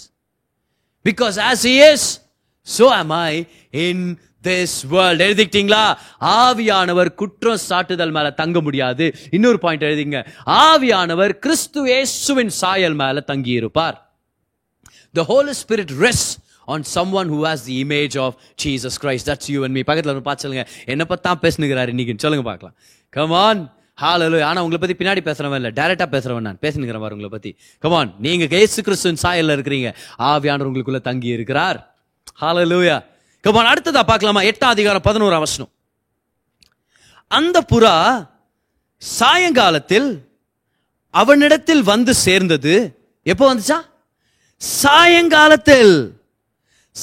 [1.05, 2.23] because as is
[2.67, 5.97] so so I in this world எழுதிக்கிட்டீங்களா?
[6.19, 9.05] ஆவியானவர் குற்றம் சாட்டுதல் மேல தங்க முடியாது.
[9.31, 10.25] இன்னொரு பாயிண்ட் எழுதிங்க.
[10.45, 13.97] ஆவியானவர் கிறிஸ்து ஏசுவின் சாயல் மேல தங்கி இருப்பார்
[15.13, 16.33] the holy Spirit rests
[16.83, 19.27] someone who has has image image of christ.
[19.27, 19.69] That's that's you me.
[19.69, 20.69] Me வந்து பார்த்து சொல்லுங்க.
[20.85, 22.13] என்ன பார்த்தா பேசுனுகிறாரு இன்னைக்கு?
[22.17, 22.75] சொல்லுங்க பார்க்கலாம்.
[23.09, 23.69] Come on on.
[24.01, 25.71] ஹalleluya உங்களை பற்றி பின்னாடி பேசுகிறவன் இல்லை.
[25.71, 26.57] டேரெக்டாக பேசுகிறவன் நான்.
[26.61, 29.93] பேசுனுகிறேன் உங்களை பற்றி கமான் நீங்கள் கேசு கிறிஸ்துவின் சாயல்ல இருக்கிறீங்க.
[30.19, 31.95] ஆவியானவர் உங்களுக்குள்ளே தங்கி இருக்கிறார்
[32.41, 33.05] ஹalleluya
[33.45, 34.41] கபான் அடுத்ததா பார்க்கலாமா?
[34.41, 35.71] எட்டாம் அதிகாரம் பதினோராம் வசனம்.
[37.27, 38.27] அந்த புறா
[38.97, 40.29] சாயங்காலத்தில்
[41.11, 42.99] அவனிடத்தில் வந்து சேர்ந்தது.
[43.23, 43.85] எப்போ வந்துச்சா?
[44.57, 46.21] சாயங்காலத்தில்.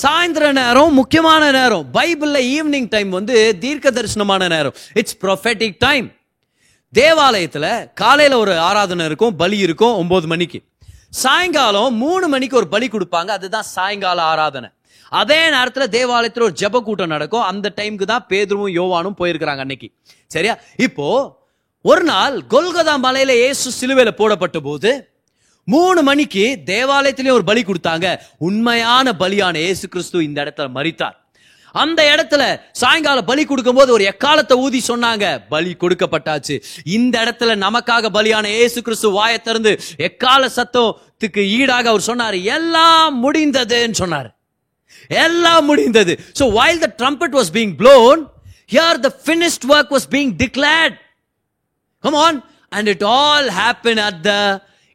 [0.02, 1.86] சாயந்தர நேரம் முக்கியமான நேரம்.
[1.94, 4.74] பைபிள்ல ஈவினிங் டைம் வந்து தீர்க்க தரிசனமான நேரம்.
[4.92, 6.12] இட்ஸ் ப்ரொஃபெட்டிக் டைம்
[6.92, 10.62] தேவாலயத்தில் காலையில் ஒரு ஆராதனை இருக்கும் பலி இருக்கும் ஒன்பது மணிக்கு.
[11.10, 13.26] சாயங்காலம் மூணு மணிக்கு ஒரு பலி கொடுப்பாங்க.
[13.26, 14.68] அதுதான் சாயங்கால ஆராதனை.
[15.20, 17.46] அதே நேரத்தில் தேவாலயத்தில் ஒரு ஜப கூட்டம் நடக்கும்.
[17.50, 19.88] அந்த டைமுக்கு தான் பேதுருவும் யோவானும் போயிருக்கிறாங்க அன்னைக்கு.
[20.34, 20.54] சரியா?
[20.86, 21.06] இப்போ
[21.84, 24.90] ஒரு நாள் கொல்கதா மலையில இயேசு சிலுவையில போடப்பட்ட போது
[25.68, 28.06] மூணு மணிக்கு தேவாலயத்திலே ஒரு பலி கொடுத்தாங்க.
[28.48, 31.16] உண்மையான பலியான இயேசு கிறிஸ்து இந்த இடத்துல மறித்தார்
[31.82, 32.42] அந்த இடத்துல
[32.80, 35.26] சாயங்கால பலி கொடுக்கும்போது ஒரு எக்காலத்தை ஊதி சொன்னாங்க.
[35.52, 36.56] பலி கொடுக்கப்பட்டாச்சு.
[36.96, 39.72] இந்த இடத்துல நமக்காக பலியான இயேசு கிறிஸ்து வாயை திறந்து
[40.08, 42.38] எக்கால சத்தத்துக்கு ஈடாக அவர் சொன்னார்.
[42.56, 44.30] எல்லாம் முடிந்ததுன்னு சொன்னார்.
[45.22, 48.20] எல்லாம் முடிந்தது so while the trumpet was being blown
[48.70, 50.96] here the finished work was being declared
[52.04, 52.38] come on
[52.72, 54.34] and it all happen at the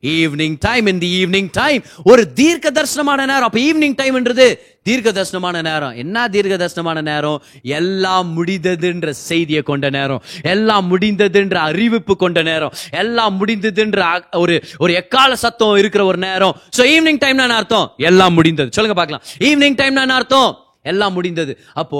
[0.03, 4.47] evening time in the evening time ஒரு தீர்க்க தரிசனமான நேரம் அப்போ ஈவினிங் டைம்ன்றது
[4.87, 5.93] தீர்க்க தரிசனமான நேரம்.
[6.03, 7.39] என்ன தீர்க்க தரிசனமான நேரம்?
[7.79, 10.21] எல்லாம் முடிந்ததுன்ற செய்தியை கொண்ட நேரம்.
[10.53, 12.73] எல்லாம் முடிந்ததுன்ற அறிவிப்பு கொண்ட நேரம்.
[13.03, 13.99] எல்லாம் முடிந்ததுன்ற
[14.43, 16.55] ஒரு ஒரு எக்கால சத்தம் இருக்கிற ஒரு நேரம்.
[16.77, 17.87] சோ ஈவினிங் டைம்னா என்ன அர்த்தம்?
[17.97, 18.71] எல்லாம் முடிந்தது.
[18.71, 19.23] சொல்லுங்க பார்க்கலாம்.
[19.47, 20.51] ஈவினிங் டைம்னா என்ன அர்த்தம்?
[20.81, 21.53] எல்லாம் முடிந்தது.
[21.73, 21.99] அப்போ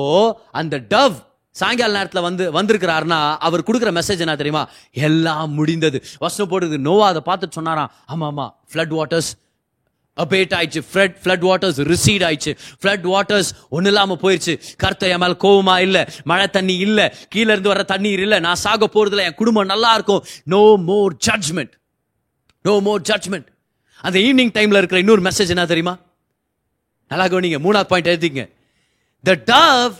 [0.51, 1.15] அந்த டவ்
[1.55, 4.63] சாயங்கால நேரத்தில் வந்து வந்திருக்கிறாருன்னா அவர் கொடுக்குற மெசேஜ் என்ன தெரியுமா?
[4.91, 5.99] எல்லாம் முடிந்தது.
[6.19, 7.91] வசனம் போடுறது நோவா அதை பார்த்துட்டு சொன்னாராம்.
[8.05, 8.51] ஆமாம் ஆமாம்.
[8.71, 9.31] ஃப்ளட் வாட்டர்ஸ்
[10.23, 10.81] அபேட் ஆயிடுச்சு.
[10.91, 12.53] ஃப்ளட் ஃப்ளட் வாட்டர்ஸ் ரிசீட் ஆயிடுச்சு.
[12.81, 14.53] ஃப்ளட் வாட்டர்ஸ் ஒன்றும் இல்லாமல் போயிடுச்சு
[14.83, 16.03] கர்த்த என் மேலே கோவமா இல்லை.
[16.31, 17.05] மழை தண்ணி இல்லை.
[17.29, 18.39] கீழே இருந்து வர தண்ணீர் இல்லை.
[18.47, 20.23] நான் சாக போகிறதுல என் குடும்பம் நல்லா இருக்கும்.
[20.55, 21.73] No more judgement
[22.67, 23.47] no more judgement
[24.07, 25.93] அந்த ஈவினிங் டைமில் இருக்கிற இன்னொரு மெசேஜ் என்ன தெரியுமா?
[27.11, 27.59] நல்லா கவனிங்க.
[27.65, 28.43] மூணாவது பாயிண்ட் எழுதிங்க
[29.23, 29.93] the dove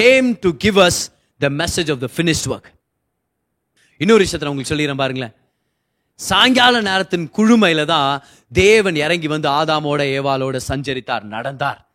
[0.00, 1.00] came to give us
[1.44, 2.68] the message of the finished work
[4.00, 5.34] இன்னொரு விஷயத்தை உங்களுக்கு சொல்லிடுறேன் பாருங்களேன்.
[6.20, 11.88] சாயங்கால நேரத்தின் குழுமையில தான் தேவன் இறங்கி வந்து ஆதாமோட ஏவாலோட சஞ்சரித்தார் நடந்தார்.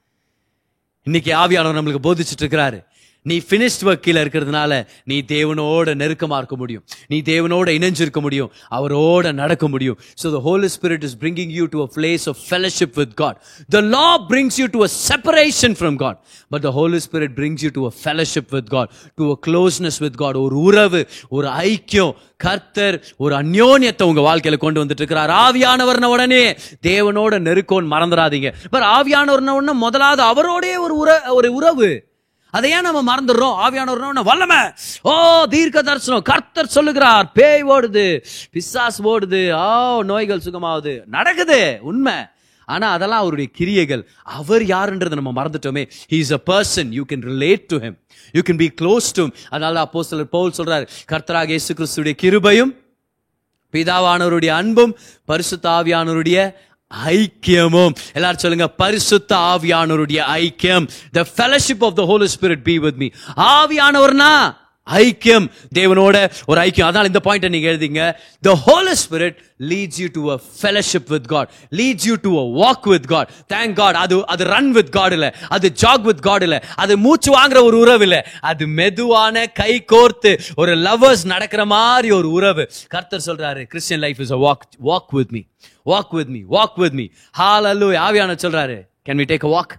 [1.04, 2.80] இன்னைக்கு ஆவியானவர் நம்மளுக்கு போதிச்சுட்டு இருக்கிறாரு
[3.26, 4.72] நீ ஃபினிஷ்ட் ஒர்க் கீழே இருக்கிறதுனால
[5.04, 6.84] நீ தேவனோட நெருக்கமா இருக்க முடியும்.
[7.08, 8.50] நீ தேவனோட இணைஞ்சிருக்க முடியும்.
[8.72, 9.98] அவரோட நடக்க முடியும்.
[10.24, 13.38] So the Holy Spirit is bringing you to a place of fellowship with God
[13.70, 17.70] the law brings you to a separation from God but the Holy Spirit brings you
[17.74, 22.96] to a fellowship with God to a closeness with God ஒரு உறவு ஒரு ஐக்கியம் கர்த்தர்
[23.18, 26.44] ஒரு அந்யோன்யத்தை உங்க வாழ்க்கையில கொண்டு வந்துட்டு இருக்கிறார் ஆவியானவர்ன உடனே
[26.82, 28.50] தேவனோட நெருக்கோன்னு மறந்துடாதீங்க.
[28.70, 31.90] பட் ஆவியானவர்ன உடனே முதலாவது அவரோடே ஒரு உற ஒரு உறவு.
[32.58, 33.56] அதை ஏன் நம்ம மறந்துடுறோம்?
[33.66, 34.60] ஆவியானவர் வல்லமை.
[35.12, 35.14] ஓ
[35.54, 38.06] தீர்க்க தரிசனம் கர்த்தர் சொல்லுகிறார் பேய் ஓடுது
[38.56, 39.72] பிசாஸ் ஓடுது ஓ
[40.12, 40.94] நோய்கள் சுகமாகுது.
[41.16, 41.60] நடக்குது
[41.92, 42.18] உண்மை.
[42.68, 44.04] ஆனால் அதெல்லாம் அவருடைய கிரியைகள்.
[44.38, 45.84] அவர் யாருன்றதை நம்ம மறந்துட்டோமே.
[46.12, 47.98] He is a person you can relate to him
[48.38, 52.72] you can be close to அதனால அப்போ சிலர் பவுல் சொல்றாரு கர்த்தராக இயேசு கிறிஸ்துடைய கிருபையும்
[53.74, 54.94] பிதாவானவருடைய அன்பும்
[55.32, 56.40] பரிசுத்தாவியானவருடைய
[57.06, 57.96] ஐக்கியமும்.
[58.14, 60.88] எல்லாரும் சொல்லுங்க பரிசுத்த ஆவியானவருடைய ஐக்கியம்.
[61.12, 65.46] The fellowship of the Holy Spirit be with me ஆவியானவர்னா ஐக்கியம்.
[65.76, 66.16] தேவனோட
[66.46, 66.84] ஒரு ஐக்கியம்.
[66.84, 68.02] அதனால இந்த பாயிண்ட் நீங்க எழுதிங்க.
[68.42, 72.88] The Holy Spirit leads you to a fellowship with God leads you to a walk
[72.88, 75.36] with God thank God அது அது ரன் வித் காட் இல்ல.
[75.50, 76.64] அது ஜாக் வித் காட் இல்ல.
[76.76, 78.18] அது மூச்சு வாங்குற ஒரு உறவு இல்ல.
[78.42, 82.66] அது மெதுவான கை கோர்த்து ஒரு லவ்வர்ஸ் நடக்கிற மாதிரி ஒரு உறவு.
[82.88, 85.42] கர்த்தர் சொல்றாரு Christian life is a walk walk with me
[85.86, 89.74] walk with me walk with me ஹalleluya ஆவியான சொல்றாரு can we take a walk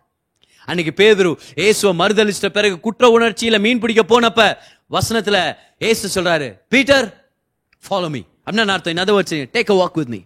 [0.69, 4.41] அன்னைக்கு பேதுரு ஏசுவ மறுதலிச்சிட்ட பிறகு குற்ற உணர்ச்சியில மீன் பிடிக்க போனப்ப
[4.87, 7.33] வசனத்தில் ஏசு சொல்கிறாரு பீட்டர்
[7.89, 8.97] ஃபாலோ மீ அப்படின்னு அர்த்தம்.
[8.97, 10.21] என்ன வச்சு take a walk with me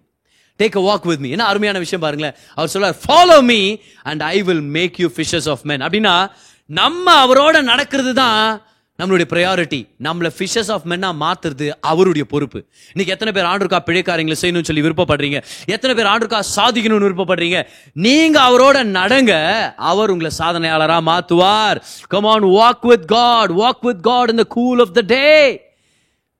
[0.58, 2.34] take a walk with me என்ன அருமையான விஷயம் பாருங்களேன்.
[2.54, 6.30] அவர் சொல்றார் follow me and I will make you fishes of man அப்படின்னா
[6.66, 8.62] நம்ம அவரோட நடக்கிறது தான்
[9.02, 12.64] நம்மளுடைய ப்ரையாரிட்டி நம்மளை ஃபிஷஸ் ஆஃப் மென்னா மாத்துறது அவருடைய பொறுப்பு.
[12.94, 15.42] இன்னைக்கு எத்தனை பேர் ஆண்டுக்கா பிழைக்காரங்களை செய்யணும்னு சொல்லி விருப்பப்படுறீங்க?
[15.64, 17.66] எத்தனை பேர் ஆண்டுக்கா சாதிக்கணும்னு விருப்பப்படுறீங்க?
[17.92, 19.32] நீங்க அவரோட நடங்க
[19.76, 21.82] அவர் உங்களை சாதனையாளரா மாத்துவார்.
[22.08, 25.60] Come on walk with God walk with God in the cool of the day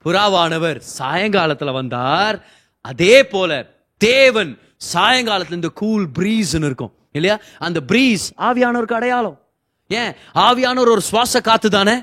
[0.05, 2.47] புறாவானவர் சாயங்காலத்துல வந்தார்.
[2.81, 4.59] அதே போல தேவன்
[4.93, 6.93] சாயங்காலத்துல இந்த கூல் பிரீஸ்ன்னு இருக்கும்.
[7.13, 7.39] இல்லையா?
[7.59, 9.41] அந்த பிரீஸ் ஆவியானவருக்கு அடையாளம்.
[9.89, 10.13] ஏன்?
[10.35, 12.03] ஆவியானவர் ஒரு சுவாச காத்து தானே?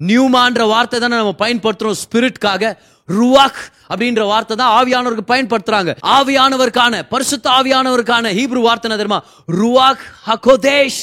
[0.00, 2.72] நியூமான்ற வார்த்தை தானே நம்ம பயன்படுத்துறோம் ஸ்பிரிட்காக
[3.08, 3.60] ருவாக்
[3.92, 5.90] அப்படின்ற வார்த்தை தான் ஆவியானவருக்கு பயன்படுத்துறாங்க.
[6.16, 9.22] ஆவியானவருக்கான பரிசுத்த ஆவியானவருக்கான ஹீப்ரு வார்த்தை தெரியுமா?
[9.60, 11.02] ருவாக் ஹகோதேஷ்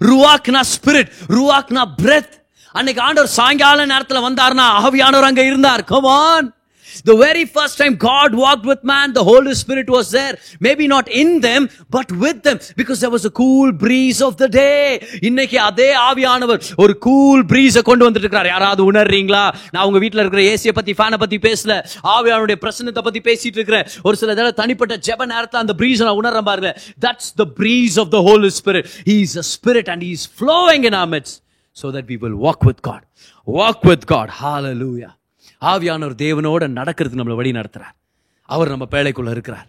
[0.00, 2.34] ருவாக்னா ஸ்பிரிட் ருவாக்னா பிரெத்
[2.72, 5.84] அன்னைக்கு ஆண்டவர் சாயங்கால நேரத்தில் வந்தார்னா ஆவியானவர் அங்க இருந்தார்.
[5.84, 6.48] Come on
[7.04, 10.34] The very first time God walked with man, the Holy Spirit was there.
[10.60, 12.58] Maybe not in them, but with them.
[12.76, 14.84] Because there was a cool breeze of the day.
[15.28, 19.42] இன்னைக்கு அதே ஆவியானவர் ஒரு cool பிரீஸ கொண்டு வந்துட்டு இருக்கிறார் யாராவது உணர்றீங்களா
[19.74, 21.76] நான் உங்க வீட்ல இருக்கிற ஏசிய பத்தி ஃபேனை பத்தி பேசல
[22.16, 26.48] ஆவியானுடைய பிரசன்னத்தை பத்தி பேசிட்டு இருக்கிறேன் ஒரு சில தடவை தனிப்பட்ட ஜெப நேரத்துல அந்த பிரீஸ் நான் உணர்றேன்
[26.50, 26.72] பாருங்க
[27.06, 30.86] that's the breeze of the Holy Spirit he is a spirit and he is flowing
[30.90, 31.36] in our midst
[31.76, 33.02] so that we will walk with God.
[33.46, 34.28] Walk with God.
[34.40, 35.12] Hallelujah.
[35.60, 37.96] ஆவியானவர் தேவனோட நடக்கிறதுக்கு நம்மளை வழி நடத்துகிறார்
[38.42, 39.66] அவர் நம்ம பேழைக்குள்ளே இருக்கிறார்.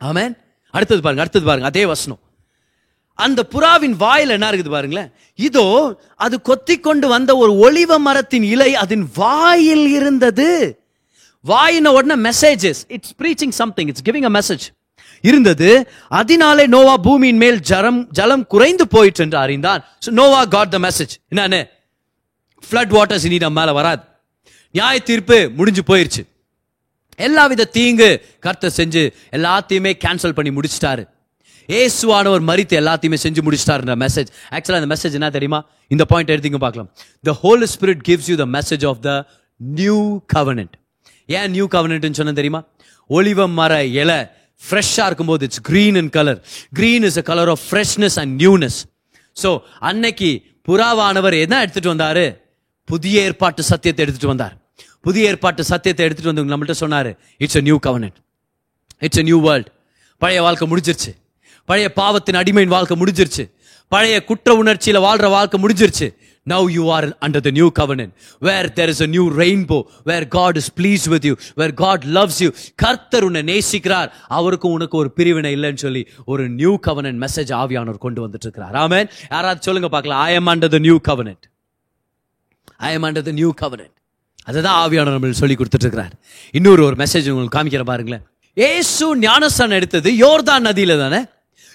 [0.00, 0.34] ஆமேன்.
[0.70, 2.18] அடுத்தது பாருங்க அடுத்தது பாருங்க அதே வசனம்.
[3.14, 5.12] அந்த புறாவின் வாயில் என்ன இருக்குது பாருங்களேன்?
[5.34, 5.64] இதோ
[6.16, 10.80] அது கொத்தி கொண்டு வந்த ஒரு ஒளிவ மரத்தின் இலை அதன் வாயில் இருந்தது.
[11.40, 14.66] வாயின உடனே messages it's preaching something it's giving a message
[15.20, 15.90] இருந்தது.
[16.08, 19.84] அதனாலே நோவா பூமியின் மேல் ஜலம் ஜலம் குறைந்து போயிட்டு என்று அறிந்தான்.
[20.10, 21.68] நோவா காட் த மெசேஜ் என்னன்னு?
[22.70, 24.02] ஃப்ளட் வாட்டர்ஸ் இனி நம்ம மேலே வராது.
[24.74, 26.22] நியாய தீர்ப்பு முடிஞ்சு போயிருச்சு.
[27.26, 28.08] எல்லாவித தீங்கு
[28.44, 29.02] கர்த்தர் செஞ்சு
[29.36, 31.02] எல்லாத்தையுமே கேன்சல் பண்ணி முடிச்சிட்டாரு.
[31.68, 35.60] ஏசுவானவர் மறித்து எல்லாத்தையுமே செஞ்சு முடிச்சிட்டாருன்ற மெசேஜ் ஆக்சுவலாக அந்த மெசேஜ் என்ன தெரியுமா?
[35.94, 36.88] இந்த பாயிண்ட் எடுத்தீங்க பார்க்கலாம்.
[37.28, 39.12] The Holy Spirit gives you the message of the
[39.60, 39.98] new
[40.34, 40.74] covenant
[41.28, 42.60] ஏன் நியூ கவர்னன்ட்னு சொன்ன தெரியுமா?
[43.10, 44.18] ஒளிவ மர இலை
[44.60, 46.40] ஃப்ரெஷ்ஷாக இருக்கும்போது it's green in colour
[46.78, 48.78] green is a colour of freshness and newness
[49.36, 49.50] so
[49.90, 50.30] அன்னைக்கு
[50.68, 52.26] புறாவானவர் என்ன எடுத்துட்டு வந்தாரு?
[52.88, 54.54] புதிய ஏற்பாட்டு சத்தியத்தை எடுத்துட்டு வந்தார்.
[55.06, 57.10] புதிய ஏற்பாட்டு சத்தியத்தை எடுத்துட்டு வந்து நம்மள்ட்ட சொன்னார்.
[57.44, 58.16] It's a new covenant.
[59.06, 59.68] It's a new world
[60.22, 61.12] பழைய வாழ்க்கை முடிஞ்சிருச்சு.
[61.64, 63.44] பழைய பாவத்தின் அடிமையின் வாழ்க்கை முடிஞ்சிருச்சு.
[63.88, 66.08] பழைய குற்ற உணர்ச்சியில வாழ்ற வாழ்க்கை முடிஞ்சிருச்சு.
[66.50, 68.12] Now you are under the new கவர்னன்
[68.46, 72.40] where there is a new rainbow where God is pleased with you where God loves
[72.44, 74.08] you கர்த்தர் உன்னை நேசிக்கிறார்.
[74.38, 79.08] அவருக்கும் உனக்கு ஒரு பிரிவினை இல்லைன்னு சொல்லி ஒரு நியூ கவர்னன் மெசேஜ் ஆவியானவர் கொண்டு வந்துட்டு இருக்கிறார் ஆமென்
[79.30, 80.22] யாராவது சொல்லுங்க பார்க்கலாம்.
[80.28, 81.42] I am under the new covenant.
[82.76, 83.96] I am under the new covenant
[84.50, 86.14] அதுதான் ஆவியான நம்மளுக்கு சொல்லி கொடுத்துட்டு இருக்கிறார்
[86.58, 88.24] இன்னொரு ஒரு மெசேஜ் உங்களுக்கு காமிக்கிற பாருங்களேன்.
[88.56, 91.20] ஏசு ஞானஸ்தானம் எடுத்தது யோர்தான் நதியில தானே?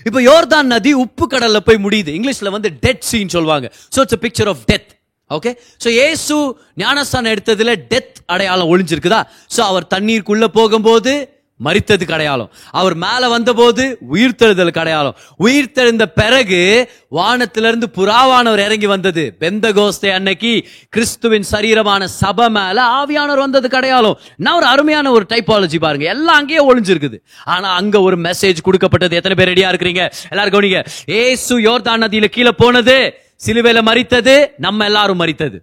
[0.07, 2.11] இப்போ யோர்தான் நதி உப்பு கடல்ல போய் முடியுது.
[2.17, 3.67] இங்கிலீஷ்ல வந்து டெத் சீன் சொல்லுவாங்க.
[3.95, 4.89] So it's picture of death
[5.31, 5.51] okay
[5.83, 6.35] so ஏசு
[6.83, 9.21] ஞானஸ்தானம் எடுத்ததுல டெத் அடையாளம் ஒளிஞ்சிருக்குதா?
[9.55, 11.13] ஸோ அவர் தண்ணீருக்குள்ள போகும்போது
[11.63, 19.35] மறித்தது அடையாளம் அவர் மேல வந்தபோது உயிர்த்தெழுதலுக்கு அடையாளம் உயிர்த்தெழுந்த பிறகு வானத்திலிருந்து புறாவானவர் இறங்கி வந்தது.
[19.39, 25.79] பெந்த கோஸ்தே அன்னைக்கு கிறிஸ்துவின் சரீரமான சபை மேல ஆவியானவர் வந்தது அடையாளம் நான் ஒரு அருமையான ஒரு டைப்பாலஜி
[25.79, 26.05] பாருங்க.
[26.05, 27.17] எல்லாம் அங்கேயே ஒளிஞ்சிருக்குது.
[27.45, 29.15] ஆனா அங்க ஒரு மெசேஜ் கொடுக்கப்பட்டது.
[29.15, 30.11] எத்தனை பேர் ரெடியா இருக்கிறீங்க?
[30.29, 30.85] எல்லாரும் கவனிங்க.
[31.05, 33.13] ஏசு யோர்தான் நதியில கீழே போனது
[33.45, 35.57] சிலுவையில மறித்தது நம்ம எல்லாரும் மறித்தது.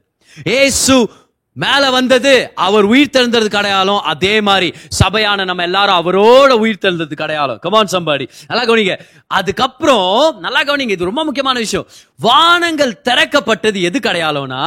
[0.44, 1.11] ஏசு
[1.57, 2.33] மேல வந்தது
[2.67, 4.69] அவர் உயிர் தெழுந்ததுக்கு அடையாளம் அதே மாதிரி
[5.01, 7.59] சபையான நம்ம எல்லாரும் அவரோட உயிர் தெழுந்ததுக்கு அடையாளம்.
[7.59, 8.97] கமான் சம்பாடி நல்லா கவனிங்க.
[9.38, 11.87] அதுக்கப்புறம் நல்லா கவனிங்க இது ரொம்ப முக்கியமான விஷயம்.
[12.29, 14.65] வானங்கள் திறக்கப்பட்டது எதுக்கு அடையாளம்னா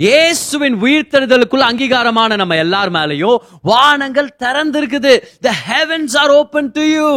[0.00, 3.38] இயேசுவின் உயிர்த்தெழுதலுக்குள்ள அங்கீகாரமான நம்ம எல்லார் மேலையும்
[3.70, 5.12] வானங்கள் திறந்திருக்குது.
[5.46, 7.10] The heavens are open to you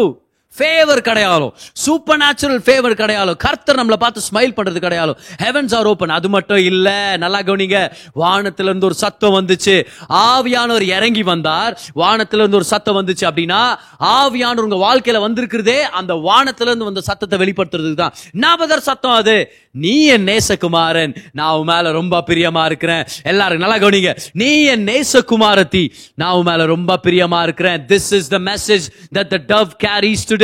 [0.57, 6.09] favour கிடையாலும் supernatural favour கிடையாலும் கர்த்தர் நம்மளை பார்த்து ஸ்மைல் பண்றது கிடையாலும் ஹெவன்ஸ் ஆர் ஓப்பன்
[6.09, 7.15] அது மட்டும் இல்ல.
[7.17, 7.91] நல்லா கவனிங்க.
[8.15, 9.85] வானத்துல இருந்து ஒரு சத்தம் வந்துச்சு.
[10.09, 11.79] ஆவியானவர் இறங்கி வந்தார்.
[11.95, 17.39] வானத்துல இருந்து ஒரு சத்தம் வந்துச்சு அப்படின்னா ஆவியானவர் உங்க வாழ்க்கையில வந்திருக்கிறதே அந்த வானத்துல இருந்து வந்த சத்தத்தை
[17.39, 18.13] வெளிப்படுத்துறதுக்கு தான்.
[18.31, 19.53] ஞாபகர் சத்தம் அது.
[19.71, 21.15] நீ என் நேசகுமாரன்.
[21.31, 23.05] நான் உன் மேல ரொம்ப பிரியமா இருக்கிறேன்.
[23.23, 24.17] எல்லாரும் நல்லா கவனிங்க.
[24.31, 25.89] நீ என் நேசகுமாரத்தி.
[26.15, 27.85] நான் உன் மேல ரொம்ப பிரியமா இருக்கிறேன்.
[27.85, 30.40] This is the message that the dove carries to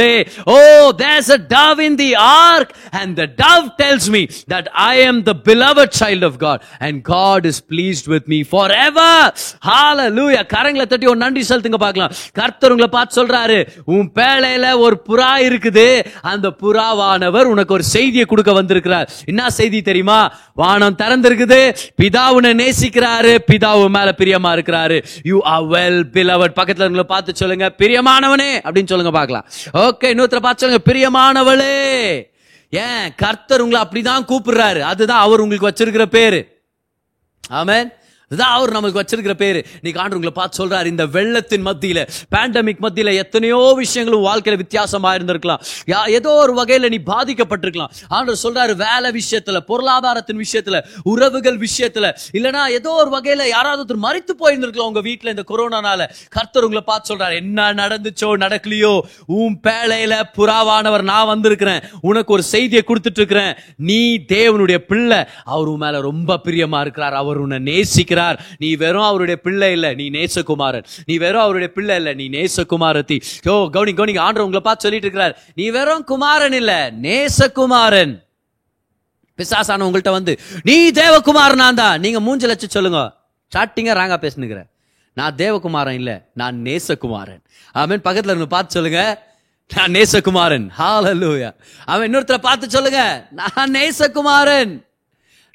[1.03, 4.21] others oh, there's dove in the ark and and the dove tells me
[4.53, 6.35] that I am the beloved child of
[6.87, 9.11] and God is is pleased with me forever.
[9.69, 12.11] ஹalleluya கரங்களை தட்டி ஒரு நன்றி செலுத்துங்க பார்க்கலாம்.
[12.39, 13.57] கர்த்தர் உங்களை பார்த்து சொல்றாரு
[13.95, 15.87] உன் பேழையில ஒரு புறா இருக்குது.
[16.31, 19.07] அந்த புறாவானவர் உனக்கு ஒரு செய்தியை கொடுக்க வந்திருக்கிறார்.
[19.31, 20.19] என்ன செய்தி தெரியுமா?
[20.61, 21.61] வானம் திறந்திருக்குது.
[22.01, 23.33] பிதா உன்னை நேசிக்கிறாரு.
[23.51, 24.97] பிதா உன் மேல பிரியமா இருக்கிறாரு.
[25.31, 27.67] யூ ஆர் வெல் பிலவட் பக்கத்துல உங்களை பார்த்து சொல்லுங்க.
[27.81, 29.45] பிரியமானவனே அப்படின்னு சொல்லுங்க பார்க்கலாம்.
[29.87, 32.23] ஓகே இன்னொருத்தர பார்த்து சொல்லுங்க பிரியமானவளே.
[32.69, 34.79] ஏன் கர்த்தர் உங்களை அப்படிதான் கூப்பிடுறாரு.
[34.79, 36.61] அதுதான் அவர் உங்களுக்கு வச்சிருக்கிற பேரு.
[37.49, 37.89] ஆமேன்.
[38.29, 39.65] இதுதான் அவர் நமக்கு வச்சிருக்கிற பேரு.
[39.81, 41.99] நீ காண்டு உங்களை பார்த்து சொல்றாரு இந்த வெள்ளத்தின் மத்தியில
[42.35, 45.61] பேண்டமிக் மத்தியில எத்தனையோ விஷயங்களும் வாழ்க்கையில வித்தியாசமா இருந்திருக்கலாம்.
[45.85, 47.91] யா ஏதோ ஒரு வகையில நீ பாதிக்கப்பட்டிருக்கலாம்.
[48.07, 54.33] ஆண்டவர் சொல்றாரு வேலை விஷயத்துல பொருளாதாரத்தின் விஷயத்துல உறவுகள் விஷயத்துல இல்லனா ஏதோ ஒரு வகையில யாராவது ஒருத்தர் மறித்து
[54.39, 56.09] போயிருந்திருக்கலாம் உங்க வீட்டுல இந்த கொரோனானால.
[56.29, 61.81] கர்த்தர் உங்களை பார்த்து சொல்றாரு என்ன நடந்துச்சோ நடக்கலையோ உன் பேழையில புறாவானவர் நான் வந்திருக்கிறேன்.
[62.01, 63.55] உனக்கு ஒரு செய்தியை கொடுத்துட்டு இருக்கிறேன்.
[63.77, 65.23] நீ தேவனுடைய பிள்ளை.
[65.43, 67.13] அவர் உன் மேல ரொம்ப பிரியமா இருக்கிறார்.
[67.13, 68.15] அவர் உன்னை நேசிக்கிறார்.
[68.57, 70.83] நீ வெறும் அவருடைய பிள்ளை இல்ல நீ நேசகுமாரன்.
[71.05, 73.21] நீ வெறும் அவருடைய பிள்ளை இல்ல நீ நேசகுமாரத்தி.
[73.49, 75.39] ஓ கவுனி கவுனி ஆண்டர் உங்களை பார்த்து சொல்லிட்டு இருக்கிறார்.
[75.55, 78.25] நீ வெறும் குமாரன் இல்ல நேசகுமாரன்.
[79.37, 81.99] பிசாசான உங்கள்கிட்ட வந்து நீ தேவகுமாரனா தான்.
[81.99, 83.13] நீங்க மூஞ்ச லட்சம் சொல்லுங்க.
[83.55, 84.65] ஸ்டார்டிங்கா ராங்கா பேசுனுங்கிற
[85.13, 87.43] நான் தேவகுமாரன் இல்ல நான் நேசகுமாரன்.
[87.71, 89.25] அவன் பக்கத்துல இருந்து பார்த்து சொல்லுங்க.
[89.75, 90.69] நான் நேசகுமாரன்.
[90.77, 91.51] ஹalleluya
[91.85, 93.27] அவன் இன்னொருத்தரை பார்த்து சொல்லுங்க.
[93.31, 94.86] நான் நேசகுமாரன்.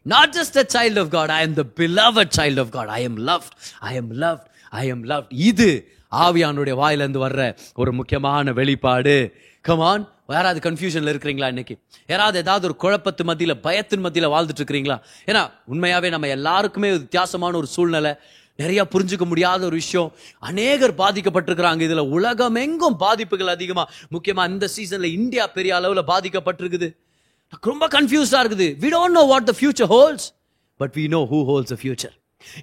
[0.04, 2.86] Not just a child of god i am the beloved child of god.
[2.86, 3.52] I am loved.
[3.78, 4.42] I am loved.
[4.70, 9.34] I am love இது ஆவியானுடைய வாயிலிருந்து வர்ற ஒரு முக்கியமான வெளிப்பாடு.
[9.60, 11.78] கமான் யாராவது கன்ஃபியூஷன்ல இருக்கிறீங்களா இன்னைக்கு?
[12.06, 15.00] யாராவது ஏதாவது ஒரு குழப்பத்து மத்தியில பயத்தின் மத்தியில வாழ்ந்துட்டு இருக்கிறீங்களா?
[15.26, 18.14] ஏன்னா உண்மையாவே நம்ம எல்லாருக்குமே வித்தியாசமான ஒரு சூழ்நிலை.
[18.56, 20.12] நிறைய புரிஞ்சுக்க முடியாத ஒரு விஷயம்.
[20.38, 21.84] அநேகர் பாதிக்கப்பட்டிருக்கிறாங்க.
[21.88, 23.90] இதுல உலகமெங்கும் பாதிப்புகள் அதிகமா.
[24.10, 26.96] முக்கியமா இந்த சீசன்ல இந்தியா பெரிய அளவுல பாதிக்கப்பட்டிருக்குது.
[27.68, 28.68] ரொம்ப கன்ஃபியூஸ்டாக இருக்குது.
[28.82, 30.26] We don't know what the future holds
[30.76, 32.14] but we know who holds the future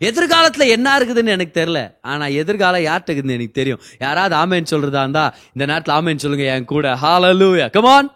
[0.08, 1.82] எதிர்காலத்தில் என்ன இருக்குதுன்னு எனக்கு தெரியல.
[2.02, 3.82] ஆனால் எதிர்காலம் யார்கிட்ட இருக்குதுன்னு எனக்கு தெரியும்.
[3.99, 6.95] யாராவது ஆமேன்னு சொல்கிறதா இருந்தா இந்த நேரத்தில் ஆமேன்னு சொல்லுங்க என் கூட.
[7.04, 8.10] ஹalleluya come on.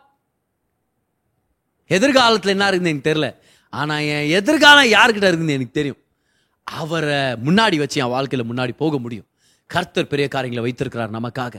[1.87, 3.29] எதிர்காலத்தில் என்ன இருக்குதுன்னு எனக்கு தெரியல.
[3.69, 5.99] ஆனால் என் எதிர்காலம் யார்கிட்ட இருக்குதுன்னு எனக்கு தெரியும்.
[6.67, 9.27] அவரை முன்னாடி வச்சு என் வாழ்க்கையில் முன்னாடி போக முடியும்.
[9.67, 11.55] கர்த்தர் பெரிய காரியங்களை வைத்திருக்கிறார் நமக்காக.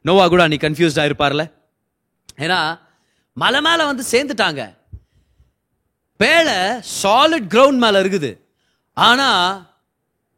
[0.00, 1.44] நோவா கூட நீ கன்ஃபியூஸ்டாக இருப்பார்ல
[2.36, 2.58] ஏன்னா
[3.32, 4.74] மலை மேலே வந்து சேர்ந்துட்டாங்க.
[6.20, 8.38] பேழை சாலிட் கிரவுண்ட் மேலே இருக்குது.
[8.92, 9.70] ஆனால்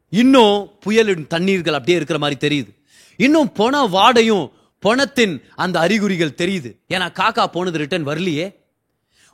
[0.09, 2.71] இன்னும் புயலின் தண்ணீர்கள் அப்படியே இருக்கிற மாதிரி தெரியுது.
[3.15, 6.77] இன்னும் பொண வாடையும் பொணத்தின் அந்த அறிகுறிகள் தெரியுது.
[6.89, 8.55] ஏன்னா காக்கா போனது ரிட்டர்ன் வரலையே.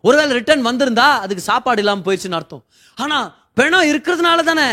[0.02, 2.64] ஒருவேளை ரிட்டர்ன் வந்திருந்தா அதுக்கு சாப்பாடு இல்லாமல் போயிடுச்சுன்னு அர்த்தம்.
[2.96, 4.70] ஆனால் பிணம் இருக்கிறதுனால தானே.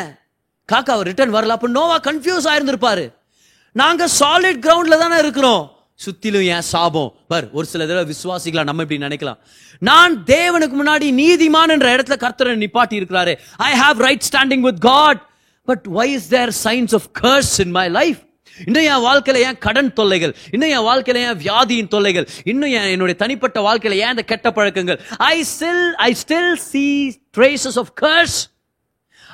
[0.72, 1.46] காக்கா ரிட்டர்ன் வரல.
[1.46, 3.12] அப்போ நோவா கன்ஃபியூஸ் ஆயிருந்திருப்பாரு.
[3.72, 5.77] நாங்கள் சாலிட் கிரவுண்டில் தானே இருக்கிறோம்.
[6.04, 7.14] சுத்திலும் ஏன் சாபம்?
[7.28, 9.38] பார் ஒரு சில தடவை விசுவாசிகளா நம்ம இப்படி நினைக்கலாம்.
[9.78, 13.34] நான் தேவனுக்கு முன்னாடி நீதிமான் என்ற இடத்துல கர்த்தரை நிப்பாட்டி இருக்கிறாரு.
[13.56, 15.20] I have right standing with God
[15.64, 18.20] but why is there signs of curse in my life
[18.66, 20.37] இன்னும் என் வாழ்க்கையில ஏன் கடன் தொல்லைகள்?
[20.50, 22.28] இன்னும் என் வாழ்க்கையில ஏன் வியாதியின் தொல்லைகள்?
[22.44, 25.00] இன்னும் என் என்னுடைய தனிப்பட்ட வாழ்க்கையில ஏன் இந்த கெட்ட பழக்கங்கள்?
[25.18, 26.87] I still I still see
[27.37, 28.38] traces of curse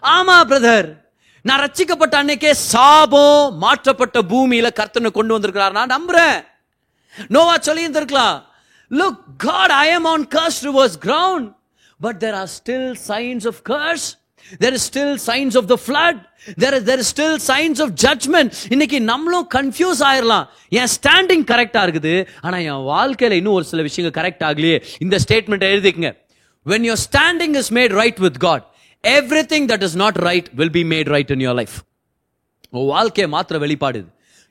[0.02, 0.88] ஆமா பிரதர்
[1.42, 5.72] நான் ரச்சிக்கப்பட்ட அன்னைக்கே சாபம் மாற்றப்பட்ட பூமியில கர்த்தனை கொண்டு வந்திருக்கிறார்.
[5.72, 6.36] நான் நம்புறேன்.
[7.34, 8.36] நோவா சொல்லி இருந்திருக்கலாம்
[8.90, 11.48] look God I am on curse reverse ground
[12.00, 14.06] but there are still signs of curse
[14.62, 16.18] there is still signs of the flood
[16.62, 20.46] there there is still signs of judgment இன்னைக்கு நம்மளும் கன்ஃபியூஸ் ஆயிடலாம்
[20.80, 25.66] என் ஸ்டாண்டிங் கரெக்டாக இருக்குது ஆனால் என் வாழ்க்கையில் இன்னும் ஒரு சில விஷயங்கள் கரெக்ட் ஆகலையே இந்த statement
[25.70, 26.12] எழுதிக்கங்க
[26.66, 28.66] when your standing is made right with God
[29.52, 31.76] everything that is not right will be made right in your life
[32.88, 34.00] வாழ்க்கையை மாத்திர வெளிப்பாடு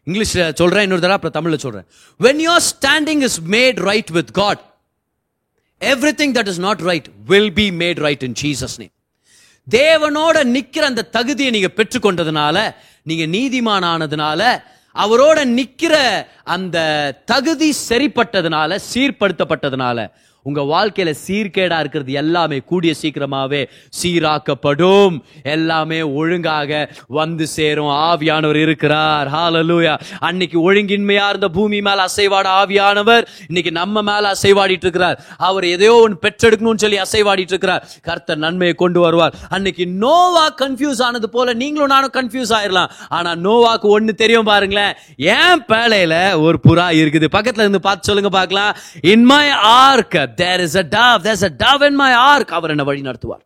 [0.07, 1.87] இங்கிலீஷில் சொல்கிறேன் இன்னொரு தடவை அப்புறம் தமிழில் சொல்கிறேன்
[2.19, 4.61] when when standing is made right with God
[6.13, 8.93] everything that is not right will be made right in Jesus name
[9.67, 12.57] தேவனோட நிற்கிற அந்த தகுதியை நீங்கள் பெற்றுக்கொண்டதுனால
[13.03, 14.41] நீங்கள் நீதிமான் ஆனதுனால
[14.95, 15.93] அவரோட நிற்கிற
[16.45, 16.77] அந்த
[17.25, 19.99] தகுதி சரிப்பட்டதுனால சீர்படுத்தப்பட்டதுனால
[20.45, 23.67] உங்க வாழ்க்கையில சீர்கேடா இருக்கிறது எல்லாமே கூடிய சீக்கிரமாவே
[24.01, 25.21] சீராக்கப்படும்.
[25.43, 27.91] எல்லாமே ஒழுங்காக வந்து சேரும்.
[28.07, 29.27] ஆவியானவர் இருக்கிறார்.
[29.27, 35.19] ஹாலலூயா அன்னைக்கு ஒழுங்கின்மையா இருந்த பூமி மேல அசைவாட ஆவியானவர் இன்னைக்கு நம்ம மேல அசைவாடிட்டு இருக்கிறார்.
[35.37, 37.87] அவர் எதையோ ஒன்று பெற்றெடுக்கணும்னு சொல்லி அசைவாடிட்டு இருக்கிறார்.
[38.01, 39.33] கர்த்தர் நன்மையை கொண்டு வருவார்.
[39.49, 42.89] அன்னைக்கு நோவா கன்ஃபியூஸ் ஆனது போல நீங்களும் நானும் கன்ஃபியூஸ் ஆயிரலாம்.
[43.09, 44.93] ஆனா நோவாக்கு ஒன்று தெரியும் பாருங்களேன்.
[45.17, 47.27] ஏன் பேழையில ஒரு புறா இருக்குது.
[47.31, 48.75] பக்கத்துல இருந்து பார்த்து சொல்லுங்க பார்க்கலாம்.
[49.01, 52.85] In my ark there is a dove there is a dove in my ark அவர் என்னை
[52.85, 53.43] வழி நடத்துவார்.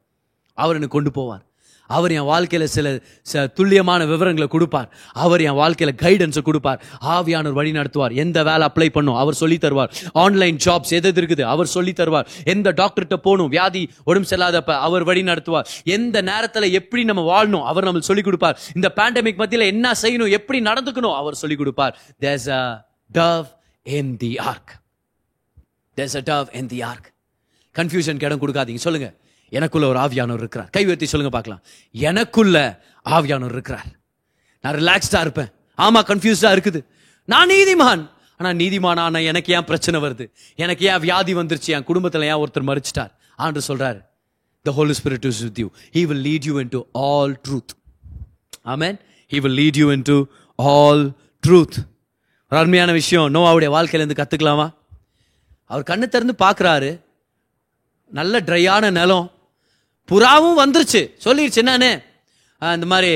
[0.53, 1.43] அவர் என்னை கொண்டு போவார்.
[1.89, 4.89] அவர் என் வாழ்க்கையில் சில சில துல்லியமான விவரங்களை கொடுப்பார்.
[5.13, 6.83] அவர் என் வாழ்க்கையில் கைடன்ஸை கொடுப்பார்.
[7.01, 8.13] ஆவியானவர் வழி நடத்துவார்.
[8.13, 9.91] எந்த வேலை அப்ளை பண்ணும் அவர் சொல்லி தருவார்.
[10.13, 12.25] ஆன்லைன் ஜாப்ஸ் எது எது இருக்குது அவர் சொல்லி தருவார்.
[12.43, 15.65] எந்த டாக்டர்கிட்ட போகணும் வியாதி உடம்பு செல்லாதப்ப அவர் வழி நடத்துவார்.
[15.83, 18.59] எந்த நேரத்தில் எப்படி நம்ம வாழணும் அவர் நம்மளுக்கு சொல்லிக் கொடுப்பார்.
[18.75, 21.97] இந்த பேண்டமிக் மத்தியில் என்ன செய்யணும் எப்படி நடந்துக்கணும் அவர் சொல்லிக் கொடுப்பார்.
[22.21, 23.45] There's a dove
[23.83, 24.73] in the ark
[25.97, 27.13] there's a dove in the ark
[27.75, 28.75] confusion இடம் கொடுக்காதீங்க.
[28.75, 29.15] சொல்லுங்க.
[29.49, 30.69] எனக்குள்ள ஒரு ஆவியானவர் இருக்கிறார்.
[30.69, 31.63] கை உயர்த்தி சொல்லுங்க பார்க்கலாம்.
[31.91, 33.85] எனக்குள்ள ஆவியானவர் இருக்கிறார்.
[34.61, 35.49] நான் ரிலாக்ஸ்டா இருப்பேன்.
[35.77, 36.85] ஆமா கன்ஃபியூஸ்டா இருக்குது.
[37.25, 38.09] நான் நீதிமான்.
[38.37, 40.31] ஆனா நீதிமான் ஆனா எனக்கு ஏன் பிரச்சனை வருது?
[40.55, 41.65] எனக்கு ஏன் வியாதி வந்துருச்சு?
[41.65, 43.11] என் குடும்பத்துல ஏன் ஒருத்தர் மறிச்சிட்டார்?
[43.35, 44.05] ஆண்டு சொல்றாரு.
[44.69, 47.73] Spirit is with you he will lead you in to all truth
[48.65, 48.99] amen
[49.31, 50.23] he will lead you in to
[50.55, 51.11] all
[51.47, 51.77] truth
[52.49, 53.33] ஒரு அருமையான விஷயம்.
[53.33, 54.75] நோவாவுடைய வாழ்க்கையிலேருந்து கற்றுக்கலாமா
[55.69, 56.91] அவர் கண்ணு திறந்து பார்க்குறாரு.
[58.19, 59.27] நல்ல ட்ரையான நிலம்.
[60.09, 61.01] புறாவும் வந்துருச்சு.
[61.25, 61.91] சொல்லிடுச்சு என்னன்னு
[62.77, 63.11] இந்த மாதிரி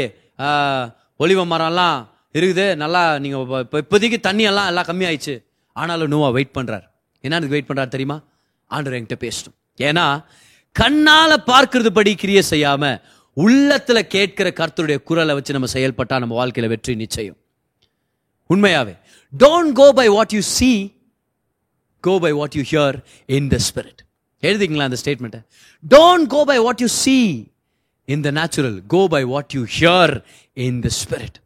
[1.23, 1.97] ஒளிவ மரம்லாம்
[2.37, 2.65] இருக்குது.
[2.83, 5.35] நல்லா நீங்கள் இப்போ இப்போதைக்கு தண்ணியெல்லாம் எல்லாம் கம்மியாயிடுச்சு.
[5.75, 6.85] ஆனாலும் நோவா வெயிட் பண்ணுறார்
[7.23, 8.17] என்ன வெயிட் பண்ணுறாரு தெரியுமா?
[8.75, 9.57] ஆண்டவர் என்கிட்ட பேசணும்
[9.89, 10.05] ஏன்னா
[10.75, 12.99] கண்ணால் பார்க்கறது படி கிரிய செய்யாமல்
[13.37, 17.37] உள்ளத்தில் கேட்கிற கர்த்தருடைய குரலை வச்சு நம்ம செயல்பட்டால் நம்ம வாழ்க்கையில் வெற்றி நிச்சயம்.
[18.49, 18.95] உண்மையாவே
[19.33, 20.71] don't go by what you see
[22.07, 22.97] go by what you hear
[23.37, 24.01] in the spirit
[24.43, 25.41] எழுதிங்களா அந்த ஸ்டேட்மெண்ட்டை
[25.83, 27.17] don't go by what you see
[28.07, 30.13] in the natural go by what you hear
[30.57, 31.37] in the spirit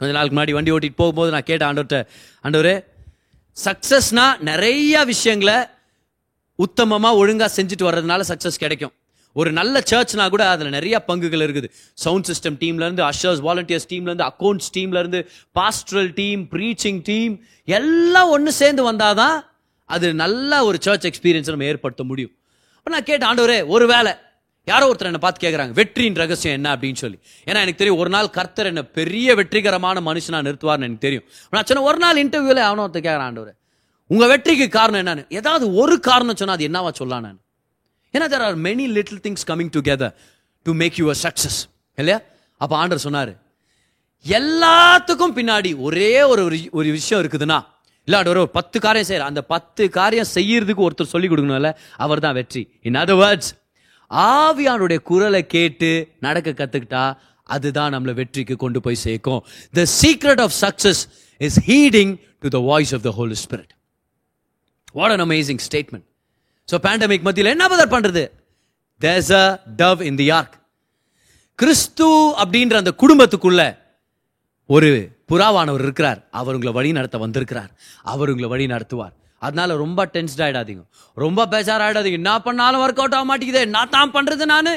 [0.00, 2.00] கொஞ்ச நாளுக்கு முன்னாடி வண்டி ஓட்டிட்டு போகும்போது நான் கேட்டேன் ஆண்டவர்கிட்ட
[2.44, 2.72] ஆண்டவர்
[3.56, 5.58] சக்ஸஸ்னா நிறைய விஷயங்களை
[6.58, 8.92] உத்தமமாக ஒழுங்காக செஞ்சுட்டு வர்றதுனால சக்ஸஸ் கிடைக்கும்.
[9.36, 11.68] ஒரு நல்ல சர்ச்னா கூட அதில் நிறைய பங்குகள் இருக்குது.
[12.04, 15.20] சவுண்ட் சிஸ்டம் டீம்லேருந்து அஷர்ஸ் வாலண்டியர்ஸ் டீம்லேருந்து accounts டீம்லேருந்து
[15.52, 19.36] pastoral pastoral team preaching team எல்லாம் ஒன்று சேர்ந்து வந்தாதான்
[19.84, 22.32] அது நல்ல ஒரு சர்ச் எக்ஸ்பீரியன்ஸ் நம்ம ஏற்படுத்த முடியும்.
[22.78, 24.12] இப்போ நான் கேட்டேன் ஆண்டவரே ஒரு வேலை
[24.64, 26.76] யாரோ ஒருத்தர் என்னை பார்த்து கேட்குறாங்க வெற்றியின் ரகசியம் என்ன?
[26.76, 27.18] அப்படின்னு சொல்லி.
[27.44, 31.24] ஏன்னா எனக்கு தெரியும் ஒரு நாள் கர்த்தர் என்ன பெரிய வெற்றிகரமான மனுஷனாக நிறுத்துவார்னு எனக்கு தெரியும்.
[31.50, 33.56] நான் சொன்ன ஒரு நாள் இன்டர்வியூவில் அவனோ ஒருத்தர் கேட்குறான் ஆண்டவர்.
[34.06, 35.24] உங்கள் வெற்றிக்கு காரணம் என்னன்னு?
[35.34, 37.40] ஏதாவது ஒரு காரணம் சொன்னால் அது என்னவா சொல்லலாம் நான்.
[38.16, 40.14] ஏன்னா there are many little things coming together
[40.62, 41.58] to make you success
[41.94, 42.20] இல்லையா?
[42.58, 43.36] அப்போ ஆண்டர் சொன்னாரு
[44.24, 47.66] எல்லாத்துக்கும் பின்னாடி ஒரே ஒரு ஒரு- விஷயம் இருக்குதுன்னா
[48.04, 52.72] இல்ல ஒரு பத்து காரியம் செய்யற அந்த பத்து காரியம் செய்யறதுக்கு ஒருத்தர் சொல்லி கொடுக்கணும்ல அவர் தான் வெற்றி.
[52.82, 53.50] இன் அதர் வேர்ட்ஸ்
[54.10, 59.44] ஆவியானுடைய குரலை கேட்டு நடக்க கத்துக்கிட்டா அதுதான் நம்மளை வெற்றிக்கு கொண்டு போய் சேர்க்கும்.
[59.72, 61.02] The secret of success
[61.38, 63.72] is heeding to the voice of the holy spirit
[64.92, 66.06] what an amazing statement
[66.70, 68.22] so pandemic மத்தியில் என்ன பதர் பண்ணுறது
[69.00, 69.44] there's a
[69.82, 70.54] dove in the ark
[71.60, 72.08] கிறிஸ்து
[72.42, 73.62] அப்படின்ற அந்த குடும்பத்துக்குள்ள
[74.74, 74.88] ஒரு
[75.30, 76.20] புறாவானவர் இருக்கிறார்.
[76.30, 77.70] அவர் உங்களை வழி நடத்த வந்திருக்கிறார்.
[78.12, 79.14] அவர் உங்களை வழி நடத்துவார்.
[79.42, 80.84] அதனால ரொம்ப டென்ஸ்டாயிடாதீங்க
[81.24, 83.62] ரொம்ப பேஜார் ஆயிடாதீங்க என்ன பண்ணாலும் ஒர்க் அவுட் ஆக மாட்டேங்குது.
[83.76, 84.70] நான் தான் பண்ணுறது நான்.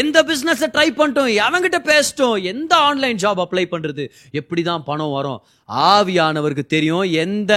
[0.00, 4.04] எந்த பிசினஸ் ட்ரை பண்ணிட்டோம் எவங்கிட்ட பேசிட்டோம் எந்த ஆன்லைன் ஜாப் அப்ளை பண்றது
[4.40, 5.40] எப்படி தான் பணம் வரும்?
[5.68, 7.52] ஆவியானவருக்கு தெரியும் எந்த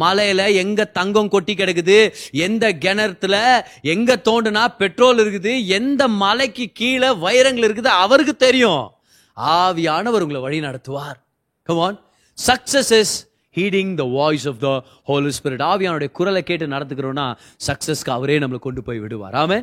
[0.00, 1.98] மலையில எங்க தங்கம் கொட்டி கிடக்குது
[2.46, 3.36] எந்த கிணத்துல
[3.94, 8.84] எங்க தோண்டுனா பெட்ரோல் இருக்குது எந்த மலைக்கு கீழே வைரங்கள் இருக்குது அவருக்கு தெரியும்.
[9.36, 11.16] ஆவியானவர் உங்களை வழி நடத்துவார்.
[11.68, 11.98] Come on
[12.38, 13.14] success is
[13.56, 14.70] heeding the voice of the
[15.04, 17.26] holy spirit ஆவியானுடைய குரலை கேட்டு நடத்துக்கிறோம்னா
[17.66, 19.34] சக்சஸ்க்கு அவரே நம்மளை கொண்டு போய் விடுவார்.
[19.44, 19.58] ஆமே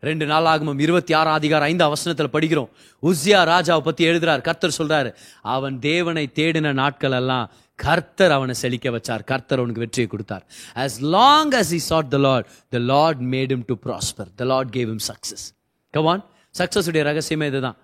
[0.00, 2.70] ரெண்டு நாள் ஆகமும் இருபத்தி ஆறாம் அதிகாரம் ஐந்து அவசனத்தில் படிக்கிறோம்.
[3.02, 4.40] உஸ்யா ராஜாவை பற்றி எழுதுறார்.
[4.40, 5.10] கர்த்தர் சொல்றாரு
[5.54, 9.24] அவன் தேவனை தேடின நாட்கள் எல்லாம் கர்த்தர் அவனை செழிக்க வச்சார்.
[9.24, 10.44] கர்த்தர் அவனுக்கு வெற்றியை கொடுத்தார்.
[10.74, 14.72] As long as he sought the lord the lord made him to prosper the lord
[14.76, 15.46] gave him success
[15.94, 16.24] Gawan
[16.60, 16.88] on.
[16.90, 17.76] உடைய ரகசியமே இதுதான்.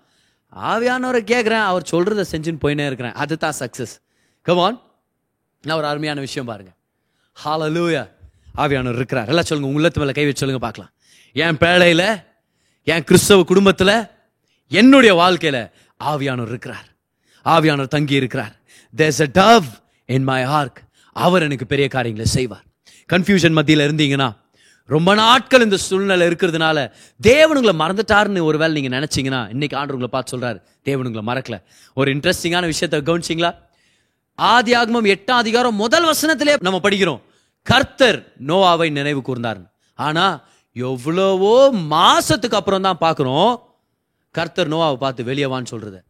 [0.72, 3.12] ஆவியானவரை கேட்குறேன் அவர் சொல்கிறத செஞ்சுன்னு போயினே இருக்கிறேன்.
[3.12, 3.94] அதுதான் சக்ஸஸ்
[4.46, 4.76] கவான்
[5.62, 6.72] நான் ஒரு அருமையான விஷயம் பாருங்க.
[7.44, 8.04] ஹாலலூயா
[8.56, 9.28] ஆவியானவர் இருக்கிறார்.
[9.28, 10.92] எல்லாம் சொல்லுங்க உள்ளத்து மேலே கை வச்சு சொல்லுங்க பார்க்கலாம்.
[11.44, 12.08] என் பேழையில்
[12.92, 13.96] என் கிறிஸ்தவ குடும்பத்தில்
[14.80, 15.62] என்னுடைய வாழ்க்கையில்
[16.10, 16.86] ஆவியானவர் இருக்கிறார்.
[17.54, 18.54] ஆவியானவர் தங்கி இருக்கிறார்.
[18.96, 19.66] There's a dove
[20.14, 20.80] in my ark
[21.24, 22.64] அவர் எனக்கு பெரிய காரியங்களை செய்வார்.
[23.12, 24.28] கன்ஃபியூஷன் மத்தியில் இருந்தீங்கன்னா
[24.94, 26.78] ரொம்ப நாட்கள் இந்த சூழ்நிலை இருக்கிறதுனால
[27.28, 30.58] தேவனுங்களை மறந்துட்டாருன்னு ஒருவேளை நீங்கள் நினச்சிங்கன்னா இன்னைக்கு ஆண்டுங்களை பார்த்து சொல்கிறார்
[30.88, 31.56] தேவனுங்களை மறக்கல.
[31.98, 33.52] ஒரு இன்ட்ரெஸ்டிங்கான விஷயத்தை கவனிச்சிங்களா?
[34.34, 37.22] ஆதி ஆகமம் எட்டாம் அதிகாரம் முதல் வசனத்திலே நம்ம படிக்கிறோம்.
[37.66, 38.20] கர்த்தர்
[38.50, 39.62] நோவாவை நினைவு கூர்ந்தார்
[39.94, 40.34] ஆனால்
[40.76, 43.60] எவ்வளவோ மாசத்துக்கு அப்புறம் தான் பார்க்குறோம்.
[44.30, 46.04] கர்த்தர் நோவாவை பார்த்து வெளியே வான்னு சொல்றது.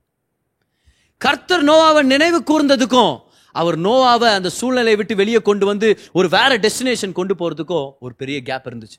[1.18, 3.20] கர்த்தர் நோவாவை நினைவு கூர்ந்ததுக்கும்
[3.52, 8.42] அவர் நோவாவை அந்த சூழ்நிலையை விட்டு வெளியே கொண்டு வந்து ஒரு வேற டெஸ்டினேஷன் கொண்டு போறதுக்கும் ஒரு பெரிய
[8.42, 8.98] கேப் இருந்துச்சு.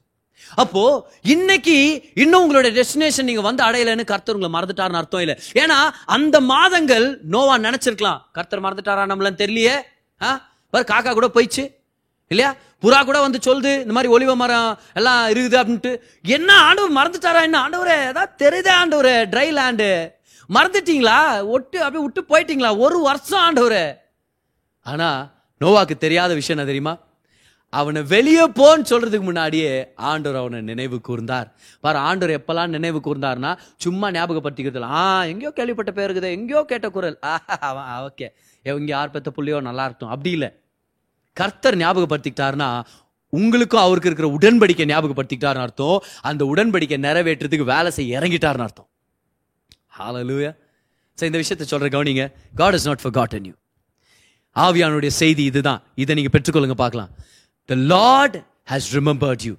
[0.56, 5.40] அப்போ இன்னைக்கு இன்னும் உங்களோட டெஸ்டினேஷன் நீங்க வந்து அடையலைன்னு கர்த்தர் உங்களை மறந்துட்டாருன்னு அர்த்தம் இல்லை.
[5.54, 8.20] ஏன்னா அந்த மாதங்கள் நோவா நினைச்சிருக்கலாம்.
[8.32, 9.82] கர்த்தர் மறந்துட்டாரா நம்மளன்னு தெரியலையே?
[10.22, 10.50] ஆ?
[10.70, 11.77] பாரு காக்கா கூட போயிடுச்சு.
[12.32, 12.52] இல்லையா?
[12.84, 15.92] புறா கூட வந்து சொல்லுது இந்த மாதிரி ஒளிவ மரம் எல்லாம் இருக்குது அப்படின்ட்டு.
[16.38, 17.42] என்ன ஆண்டவர் மறந்துட்டாரா?
[17.48, 19.90] என்ன ஆண்டவர் ஏதாவது தெரியுதே ஆண்டவர் ட்ரை லேண்டு
[20.56, 21.18] மறந்துட்டீங்களா?
[21.56, 22.72] ஒட்டு அப்படியே விட்டு போயிட்டீங்களா?
[22.86, 23.82] ஒரு வருஷம் ஆண்டவர்.
[24.92, 25.20] ஆனால்
[25.64, 26.94] நோவாக்கு தெரியாத விஷயம் என்ன தெரியுமா?
[27.74, 29.72] அவனை வெளியே போன்னு சொல்றதுக்கு முன்னாடியே
[30.10, 31.48] ஆண்டவர் அவனை நினைவு கூர்ந்தார்.
[31.84, 33.52] பாரு ஆண்டவர் எப்பெல்லாம் நினைவு கூர்ந்தார்னா
[33.86, 35.02] சும்மா ஞாபகப்படுத்திக்கிறது ஆ
[35.32, 37.18] எங்கேயோ கேள்விப்பட்ட பேர் இருக்குது எங்கேயோ கேட்ட குரல்.
[37.70, 38.30] அவன் ஓகே.
[38.66, 40.14] இங்க யார் பெற்ற புள்ளியோ நல்லா இருக்கட்டும்.
[40.16, 40.50] அப்படி இல்லை.
[41.40, 42.70] கர்த்தர் ஞாபகப்படுத்திக்கிட்டாருன்னா
[43.38, 45.98] உங்களுக்கும் அவருக்கு இருக்கிற உடன்படிக்கை ஞாபகப்படுத்திக்கிட்டாருன்னு அர்த்தம்.
[46.30, 48.90] அந்த உடன்படிக்கை நிறைவேற்றுறதுக்கு வேலை செய்ய இறங்கிட்டாருன்னு அர்த்தம்.
[49.98, 50.52] ஹalleluya
[51.20, 52.24] சரி இந்த விஷயத்த சொல்ற கவனிங்க.
[52.60, 53.56] Not is God and you
[54.66, 55.82] ஆவியானுடைய செய்தி இதுதான்.
[56.04, 57.12] இதை நீங்க பெற்றுக்கொள்ளுங்க பார்க்கலாம்.
[57.70, 58.38] The lord
[58.72, 59.58] lord remembered you you.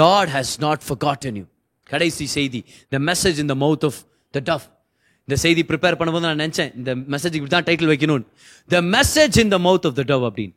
[0.00, 1.44] Lord lord not not and you
[1.92, 2.60] கடைசி செய்தி.
[2.94, 4.00] The message in the mouth of
[4.36, 4.66] the dove
[5.28, 8.24] இந்த செய்தி ப்ரிப்பேர் பண்ணும்போது நான் நினைச்சேன் இந்த மெசேஜ் இப்படி தான் டைட்டில் வைக்கணும்
[8.74, 10.54] the message in the mouth of the dove அப்படின்னு.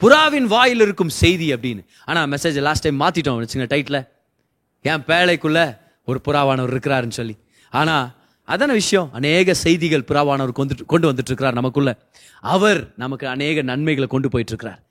[0.00, 1.84] புறாவின் வாயில் இருக்கும் செய்தி அப்படின்னு.
[2.04, 4.08] ஆனால் மெசேஜ் லாஸ்ட் டைம் மாற்றிட்டோம் வச்சுங்க டைட்டில்
[4.80, 7.38] என் பேழைக்குள்ளே ஒரு புறாவானவர் இருக்கிறாருன்னு சொல்லி.
[7.70, 12.06] ஆனால் அதான விஷயம் அநேக செய்திகள் புறாவானவர் கொண்டு கொண்டு வந்துட்டு இருக்கிறார் நமக்குள்ள.
[12.40, 14.82] அவர் நமக்கு அநேக நன்மைகளை கொண்டு போயிட்டு இருக்கிறார்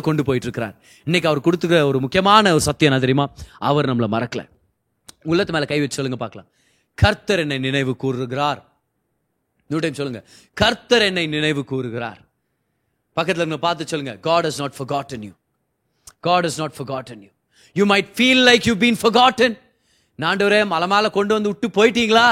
[0.00, 3.34] கொண்டு போயிட்டு இருக்கிறார் இன்னைக்கு அவர் கொடுத்துக்கிற ஒரு முக்கியமான ஒரு சத்தியம் என்ன தெரியுமா?
[3.58, 4.48] அவர் நம்மளை மறக்கல.
[5.22, 6.48] உள்ளத்து மேலே கை வச்சு சொல்லுங்க பார்க்கலாம்.
[6.94, 8.60] கர்த்தர் என்னை நினைவு கூறுகிறார்.
[9.56, 10.28] இன்னொரு டைம் சொல்லுங்க.
[10.54, 12.31] கர்த்தர் என்னை நினைவு கூறுகிறார்.
[13.16, 15.34] பக்கத்துல இருங்க பார்த்து சொல்லுங்க God has not forgotten you
[16.28, 17.32] God has not forgotten you
[17.76, 19.52] you might feel like you've been forgotten
[20.18, 22.26] நாண்டவரே மலை மேல கொண்டு வந்து விட்டு போயிட்டீங்களா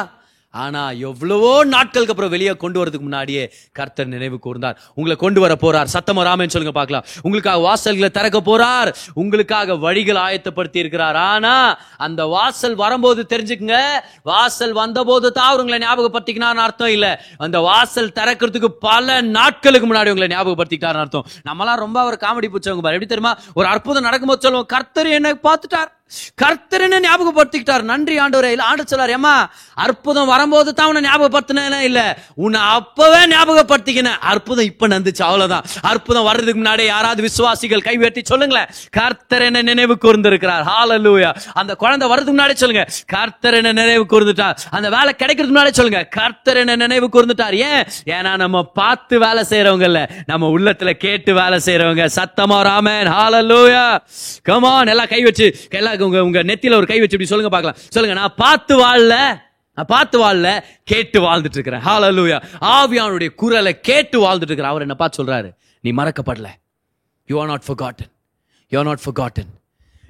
[0.51, 4.77] ஆனா எவ்வளவோ நாட்களுக்கு அப்புறம் வெளியே கொண்டு வரதுக்கு முன்னாடியே கர்த்தர் நினைவு கூர்ந்தார்.
[4.95, 5.91] உங்களை கொண்டு வர போறார்.
[5.95, 7.05] சத்தம ராமன் சொல்லுங்க பார்க்கலாம்.
[7.23, 8.91] உங்களுக்காக வாசல்களை திறக்க போறார்.
[9.15, 11.17] உங்களுக்காக வழிகள் ஆயத்தப்படுத்தி இருக்கிறார்.
[11.17, 11.55] ஆனா
[11.97, 13.79] அந்த வாசல் வரும்போது தெரிஞ்சுக்குங்க
[14.23, 17.25] வாசல் வந்தபோது தான் அவர் உங்களை ஞாபகப்படுத்திக்கினார்னு அர்த்தம் இல்ல.
[17.39, 21.27] அந்த வாசல் திறக்கிறதுக்கு பல நாட்களுக்கு முன்னாடி உங்களை ஞாபகப்படுத்திக்கிட்டார்னு அர்த்தம்.
[21.51, 22.99] நம்மளாம் ரொம்ப அவர் காமெடி பிடிச்சவங்க பாரு.
[22.99, 23.35] எப்படி தெரியுமா?
[23.55, 25.91] ஒரு அற்புதம் நடக்கும்போது சொல்லுவோம் கர்த்தர் என்னை பார்த்துட்டார்.
[26.35, 27.83] கர்த்தர் என்ன ஞாபகப்படுத்திக்கிட்டார்?
[27.83, 28.51] நன்றி ஆண்டவரே.
[28.51, 29.35] இல்ல ஆண்டு சொல்லார் ஏமா
[29.75, 31.81] அற்புதம் வரும்போது தான் உன்னை ஞாபகப்படுத்தினேன்.
[31.81, 35.65] இல்ல உன்னை அப்பவே ஞாபகப்படுத்திக்கின அற்புதம் இப்ப நந்துச்சு அவ்வளவுதான்.
[35.83, 38.69] அற்புதம் வர்றதுக்கு முன்னாடி யாராவது விசுவாசிகள் கை சொல்லுங்களேன்.
[38.91, 40.65] கர்த்தர் என்ன நினைவு கூர்ந்திருக்கிறார்.
[40.71, 42.87] ஹாலலூயா அந்த குழந்தை வர்றதுக்கு முன்னாடி சொல்லுங்க.
[43.07, 44.57] கர்த்தர் என்ன நினைவு கூர்ந்துட்டார்.
[44.71, 46.03] அந்த வேலை கிடைக்கிறதுக்கு முன்னாடி சொல்லுங்க.
[46.05, 47.57] கர்த்தர் என்ன நினைவு கூர்ந்துட்டார்.
[47.71, 47.85] ஏன்?
[48.05, 50.11] ஏன்னா நம்ம பார்த்து வேலை செய்யறவங்க இல்ல.
[50.27, 53.99] நம்ம உள்ளத்துல கேட்டு வேலை செய்யறவங்க சத்தமா ராமன் ஹாலலூயா
[54.43, 58.17] கமான் எல்லாம் கை வச்சு எல்லாம் உங்க உங்க நெத்தியில ஒரு கை வச்சு இப்படி சொல்லுங்க பாக்கலாம் சொல்லுங்க
[58.21, 59.15] நான் பார்த்து வாழல
[59.79, 60.49] நான் பார்த்து வாழல
[60.85, 62.39] கேட்டு வாழ்ந்துட்டு இருக்கிறேன் ஹாலலூயா
[62.77, 66.51] ஆவியானுடைய குரலை கேட்டு வாழ்ந்துட்டு இருக்கிறேன் அவர் என்ன பார்த்து சொல்றாரு நீ மறக்கப்படல
[67.29, 68.07] you are not for
[68.73, 69.45] you are not for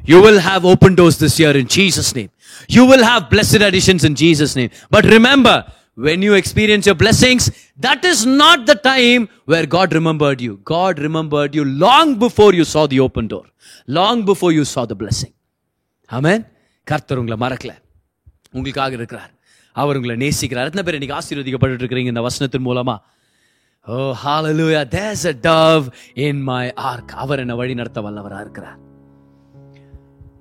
[0.05, 2.31] you will have open doors this year in Jesus name
[2.69, 5.61] you will have blessed additions in Jesus name but remember
[5.99, 10.99] when you experience your blessings, that is not the time where God remembered you God
[10.99, 13.47] remembered you long before you saw the open door,
[13.89, 15.33] long before you saw the blessing.
[16.11, 16.47] ஆமேன்.
[16.85, 17.71] கர்த்தர் உங்களை மறக்கல.
[18.51, 19.31] உங்களுக்காக இருக்கிறார்.
[19.73, 20.71] அவர் உங்களை நேசிக்கிறார்.
[20.71, 22.97] எத்தனை பேர் இன்னைக்கு ஆசீர்வதிக்கப்பட்டு இருக்கிறீங்க இந்த வசனத்தின் மூலமா?
[23.87, 28.79] ஓ hallelujah there's a dove in my ark அவர் என்ன வழி நடத்த வல்லவராக இருக்கிறார்.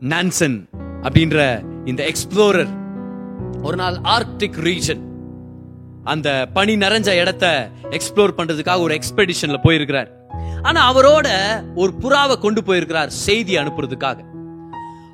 [0.01, 0.70] நான்சன்
[1.01, 2.74] அப்படின்ற இந்த எக்ஸ்ப்ளோரர்
[3.61, 5.07] ஒரு நாள் ஆர்க்டிக் ரீஜன்
[6.03, 10.28] அந்த பனி நிறைஞ்ச இடத்த எக்ஸ்ப்ளோர் பண்றதுக்காக ஒரு எக்ஸ்பெடிஷன்ல போயிருக்கிறார்.
[10.61, 11.30] ஆனா அவரோட
[11.76, 14.28] ஒரு புறாவை கொண்டு போயிருக்கிறார் செய்தி அனுப்புறதுக்காக.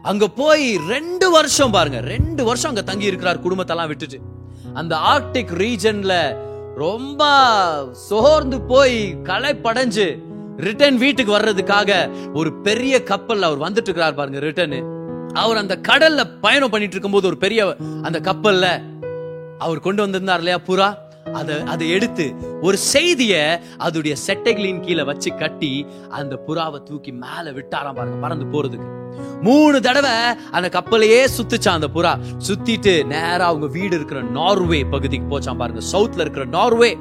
[0.05, 4.17] அங்க போய் ரெண்டு வருஷம் பாருங்க ரெண்டு வருஷம் அங்க தங்கி இருக்கிறார் குடும்பத்தெல்லாம் விட்டுட்டு.
[4.73, 6.13] அந்த ஆர்க்டிக் ரீஜன்ல
[6.77, 7.23] ரொம்ப
[8.07, 10.07] சோர்ந்து போய் களைப்படைஞ்சு
[10.59, 11.91] ரிட்டர்ன் வீட்டுக்கு வர்றதுக்காக
[12.33, 14.77] ஒரு பெரிய கப்பல்ல அவர் வந்துட்டு இருக்கிறார் பாருங்க ரிட்டர்ன்
[15.35, 17.61] அவர் அந்த கடல்ல பயணம் பண்ணிட்டு இருக்கும்போது ஒரு பெரிய
[18.01, 18.65] அந்த கப்பல்ல
[19.59, 20.87] அவர் கொண்டு வந்திருந்தார் இல்லையா புறா?
[21.33, 22.25] அதை அதை எடுத்து
[22.61, 23.33] ஒரு செய்திய
[23.79, 25.71] அதோடைய செட்டைகளின் கீழே வச்சு கட்டி
[26.09, 28.87] அந்த புறாவை தூக்கி மேல விட்டாராம் பாருங்க பறந்து போறதுக்கு.
[29.41, 30.11] மூணு தடவை
[30.51, 32.17] அந்த கப்பலையே சுத்துச்சான் அந்த புறா.
[32.47, 35.81] சுத்திட்டு நேரா அவங்க வீடு இருக்கிற நார்வே பகுதிக்கு போச்சான் பாருங்க.
[35.91, 36.97] சவுத்ல இருக்கிற நார்வே.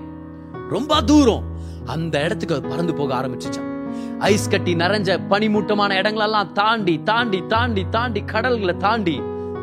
[0.70, 1.44] ரொம்ப தூரம்.
[1.86, 3.72] அந்த இடத்துக்கு பறந்து போக ஆரம்பிச்சுச்சான்.
[4.18, 9.20] ஐஸ் கட்டி நிறைஞ்ச பனிமூட்டமான இடங்களெல்லாம் தாண்டி தாண்டி தாண்டி தாண்டி கடல்களை தாண்டி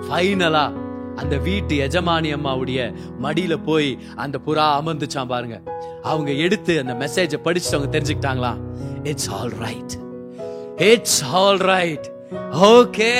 [0.09, 0.73] ஃபைனலா
[1.15, 5.61] அந்த வீட்டு எஜமானி அம்மாவுடைய மடியில போய் அந்த புறா அமர்ந்துச்சான் பாருங்க.
[6.03, 8.53] அவங்க எடுத்து அந்த மெசேஜை படிச்சு அவங்க தெரிஞ்சுக்கிட்டாங்களா
[9.03, 9.93] it's all right
[10.77, 13.13] it's all right okay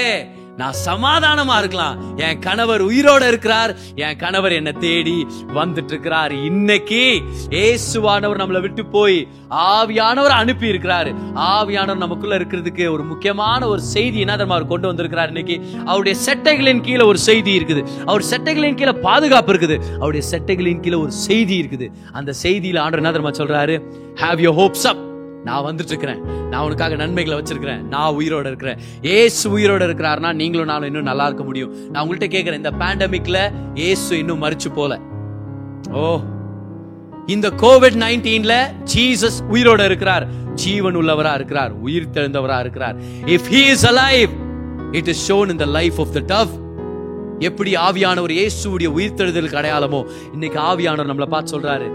[0.58, 2.18] நான் சமாதானமா இருக்கலாம்.
[2.18, 3.76] என் கணவர் உயிரோட இருக்கிறார்.
[3.96, 11.98] என் கணவர் என்ன தேடி வந்துட்டு இருக்கிறார் இன்னைக்கு ஏசுவானவர் நம்மளை விட்டு போய் ஆவியானவர் அனுப்பி இருக்கிறாரு ஆவியானவர்
[11.98, 14.56] நமக்குள்ள இருக்கிறதுக்கு ஒரு முக்கியமான ஒரு செய்தி என்ன தெரியுமா?
[14.56, 15.62] அவர் கொண்டு வந்திருக்கிறார் இன்னைக்கு.
[15.86, 17.88] அவருடைய செட்டைகளின் கீழே ஒரு செய்தி இருக்குது.
[18.06, 19.80] அவர் செட்டைகளின் கீழே பாதுகாப்பு இருக்குது.
[19.96, 21.90] அவருடைய செட்டைகளின் கீழே ஒரு செய்தி இருக்குது.
[22.12, 23.78] அந்த செய்தியில ஆண்டவர் என்ன தெரியுமா சொல்றாரு?
[24.16, 25.10] ஹாவ் யோர் ஹோப்ஸ் அப்
[25.46, 27.82] நான் வந்துட்டு இருக்கிறேன் நான் உனக்காக நன்மைகளை வச்சிருக்கிறேன்.
[27.94, 28.80] நான் உயிரோட இருக்கிறேன்.
[29.02, 31.72] ஏசு உயிரோட இருக்கிறாருன்னா நீங்களும் நானும் இன்னும் நல்லா இருக்க முடியும்.
[31.92, 33.40] நான் உங்கள்கிட்ட கேட்கிறேன் இந்த பேண்டமிக்ல
[33.90, 35.00] ஏசு இன்னும் மறிச்சு போல.
[36.02, 36.04] ஓ
[37.36, 38.54] இந்த கோவிட் நைன்டீன்ல
[38.94, 40.26] ஜீசஸ் உயிரோட இருக்கிறார்.
[40.64, 41.72] ஜீவன் உள்ளவரா இருக்கிறார்.
[41.88, 42.96] உயிர் தெழுந்தவரா இருக்கிறார்.
[43.36, 44.32] If he is alive
[45.00, 46.56] it is shown in the life of the dove
[47.50, 50.02] எப்படி ஆவியானவர் இயேசுடைய உயிர்த்தெழுதலுக்கு அடையாளமோ
[50.34, 51.88] இன்னைக்கு ஆவியானவர் நம்மளை பார்த்து சொல்றாரு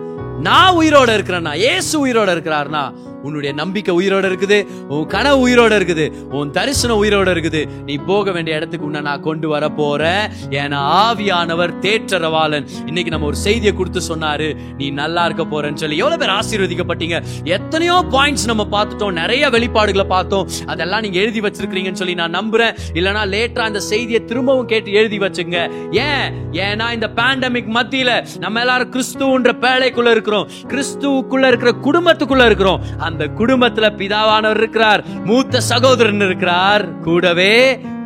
[0.47, 2.83] நான் உயிரோட இருக்கிறேன்னா இயேசு உயிரோட இருக்கிறாருனா
[3.27, 4.59] உன்னுடைய நம்பிக்கை உயிரோட இருக்குது
[4.95, 6.07] உன் கனவு உயிரோட இருக்குது
[6.39, 7.63] உன் தரிசனம் உயிரோட இருக்குது.
[7.89, 10.25] நீ போக வேண்டிய இடத்துக்கு உன்னை நான் கொண்டு வர போறேன்.
[10.61, 12.67] ஏன்னா ஆவியானவர் தேற்றரவாளன்.
[12.91, 14.49] இன்னைக்கு நம்ம ஒரு செய்தியை கொடுத்து சொன்னாரு
[14.81, 15.99] நீ நல்லா இருக்க போறேன்னு சொல்லி.
[16.03, 17.19] எவ்வளவு பேர் ஆசீர்வதிக்கப்பட்டீங்க?
[17.57, 20.49] எத்தனையோ பாயிண்ட்ஸ் நம்ம பார்த்துட்டோம் நிறைய வெளிப்பாடுகளை பார்த்தோம்.
[20.75, 22.75] அதெல்லாம் நீங்க எழுதி வச்சிருக்கிறீங்கன்னு சொல்லி நான் நம்புறேன்.
[22.99, 25.59] இல்லைனா லேட்டரா அந்த செய்தியை திரும்பவும் கேட்டு எழுதி வச்சுங்க.
[26.07, 26.27] ஏன்?
[26.67, 28.11] ஏன்னா இந்த பேண்டமிக் மத்தியில
[28.45, 30.47] நம்ம எல்லாரும் கிறிஸ்துவன்ற பேழைக்குள்ள இருக்கிறோம்.
[30.73, 32.81] கிறிஸ்துவுக்குள்ள இருக்கிற குடும்பத்துக்குள்ள இருக்கிறோம்.
[33.09, 37.53] அந்த அந்த குடும்பத்துல பிதாவானவர் இருக்கிறார் மூத்த சகோதரன் இருக்கிறார் கூடவே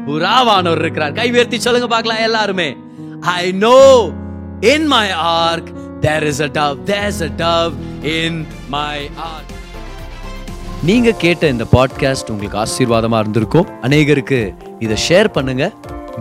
[0.07, 1.13] புறாவானவர் இருக்கிறார்.
[1.13, 2.69] கை உயர்த்தி சொல்லுங்க பார்க்கலாம் எல்லாருமே.
[3.21, 3.79] I know
[4.73, 7.73] in my ark there is a dove there's a dove
[8.17, 8.39] in
[8.69, 8.99] my
[9.31, 9.57] ark
[10.83, 13.69] நீங்க கேட்ட இந்த பாட்காஸ்ட் உங்களுக்கு ஆசீர்வாதமா இருந்திருக்கும்.
[13.83, 14.41] அநேகருக்கு
[14.79, 15.65] இதை ஷேர் பண்ணுங்க.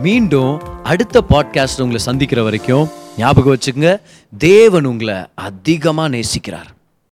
[0.07, 3.93] மீண்டும் அடுத்த பாட்காஸ்ட் உங்களை சந்திக்கிற வரைக்கும் ஞாபகம் வச்சுக்கோங்க.
[4.37, 5.15] தேவன் உங்களை
[5.47, 6.69] அதிகமா நேசிக்கிறார்.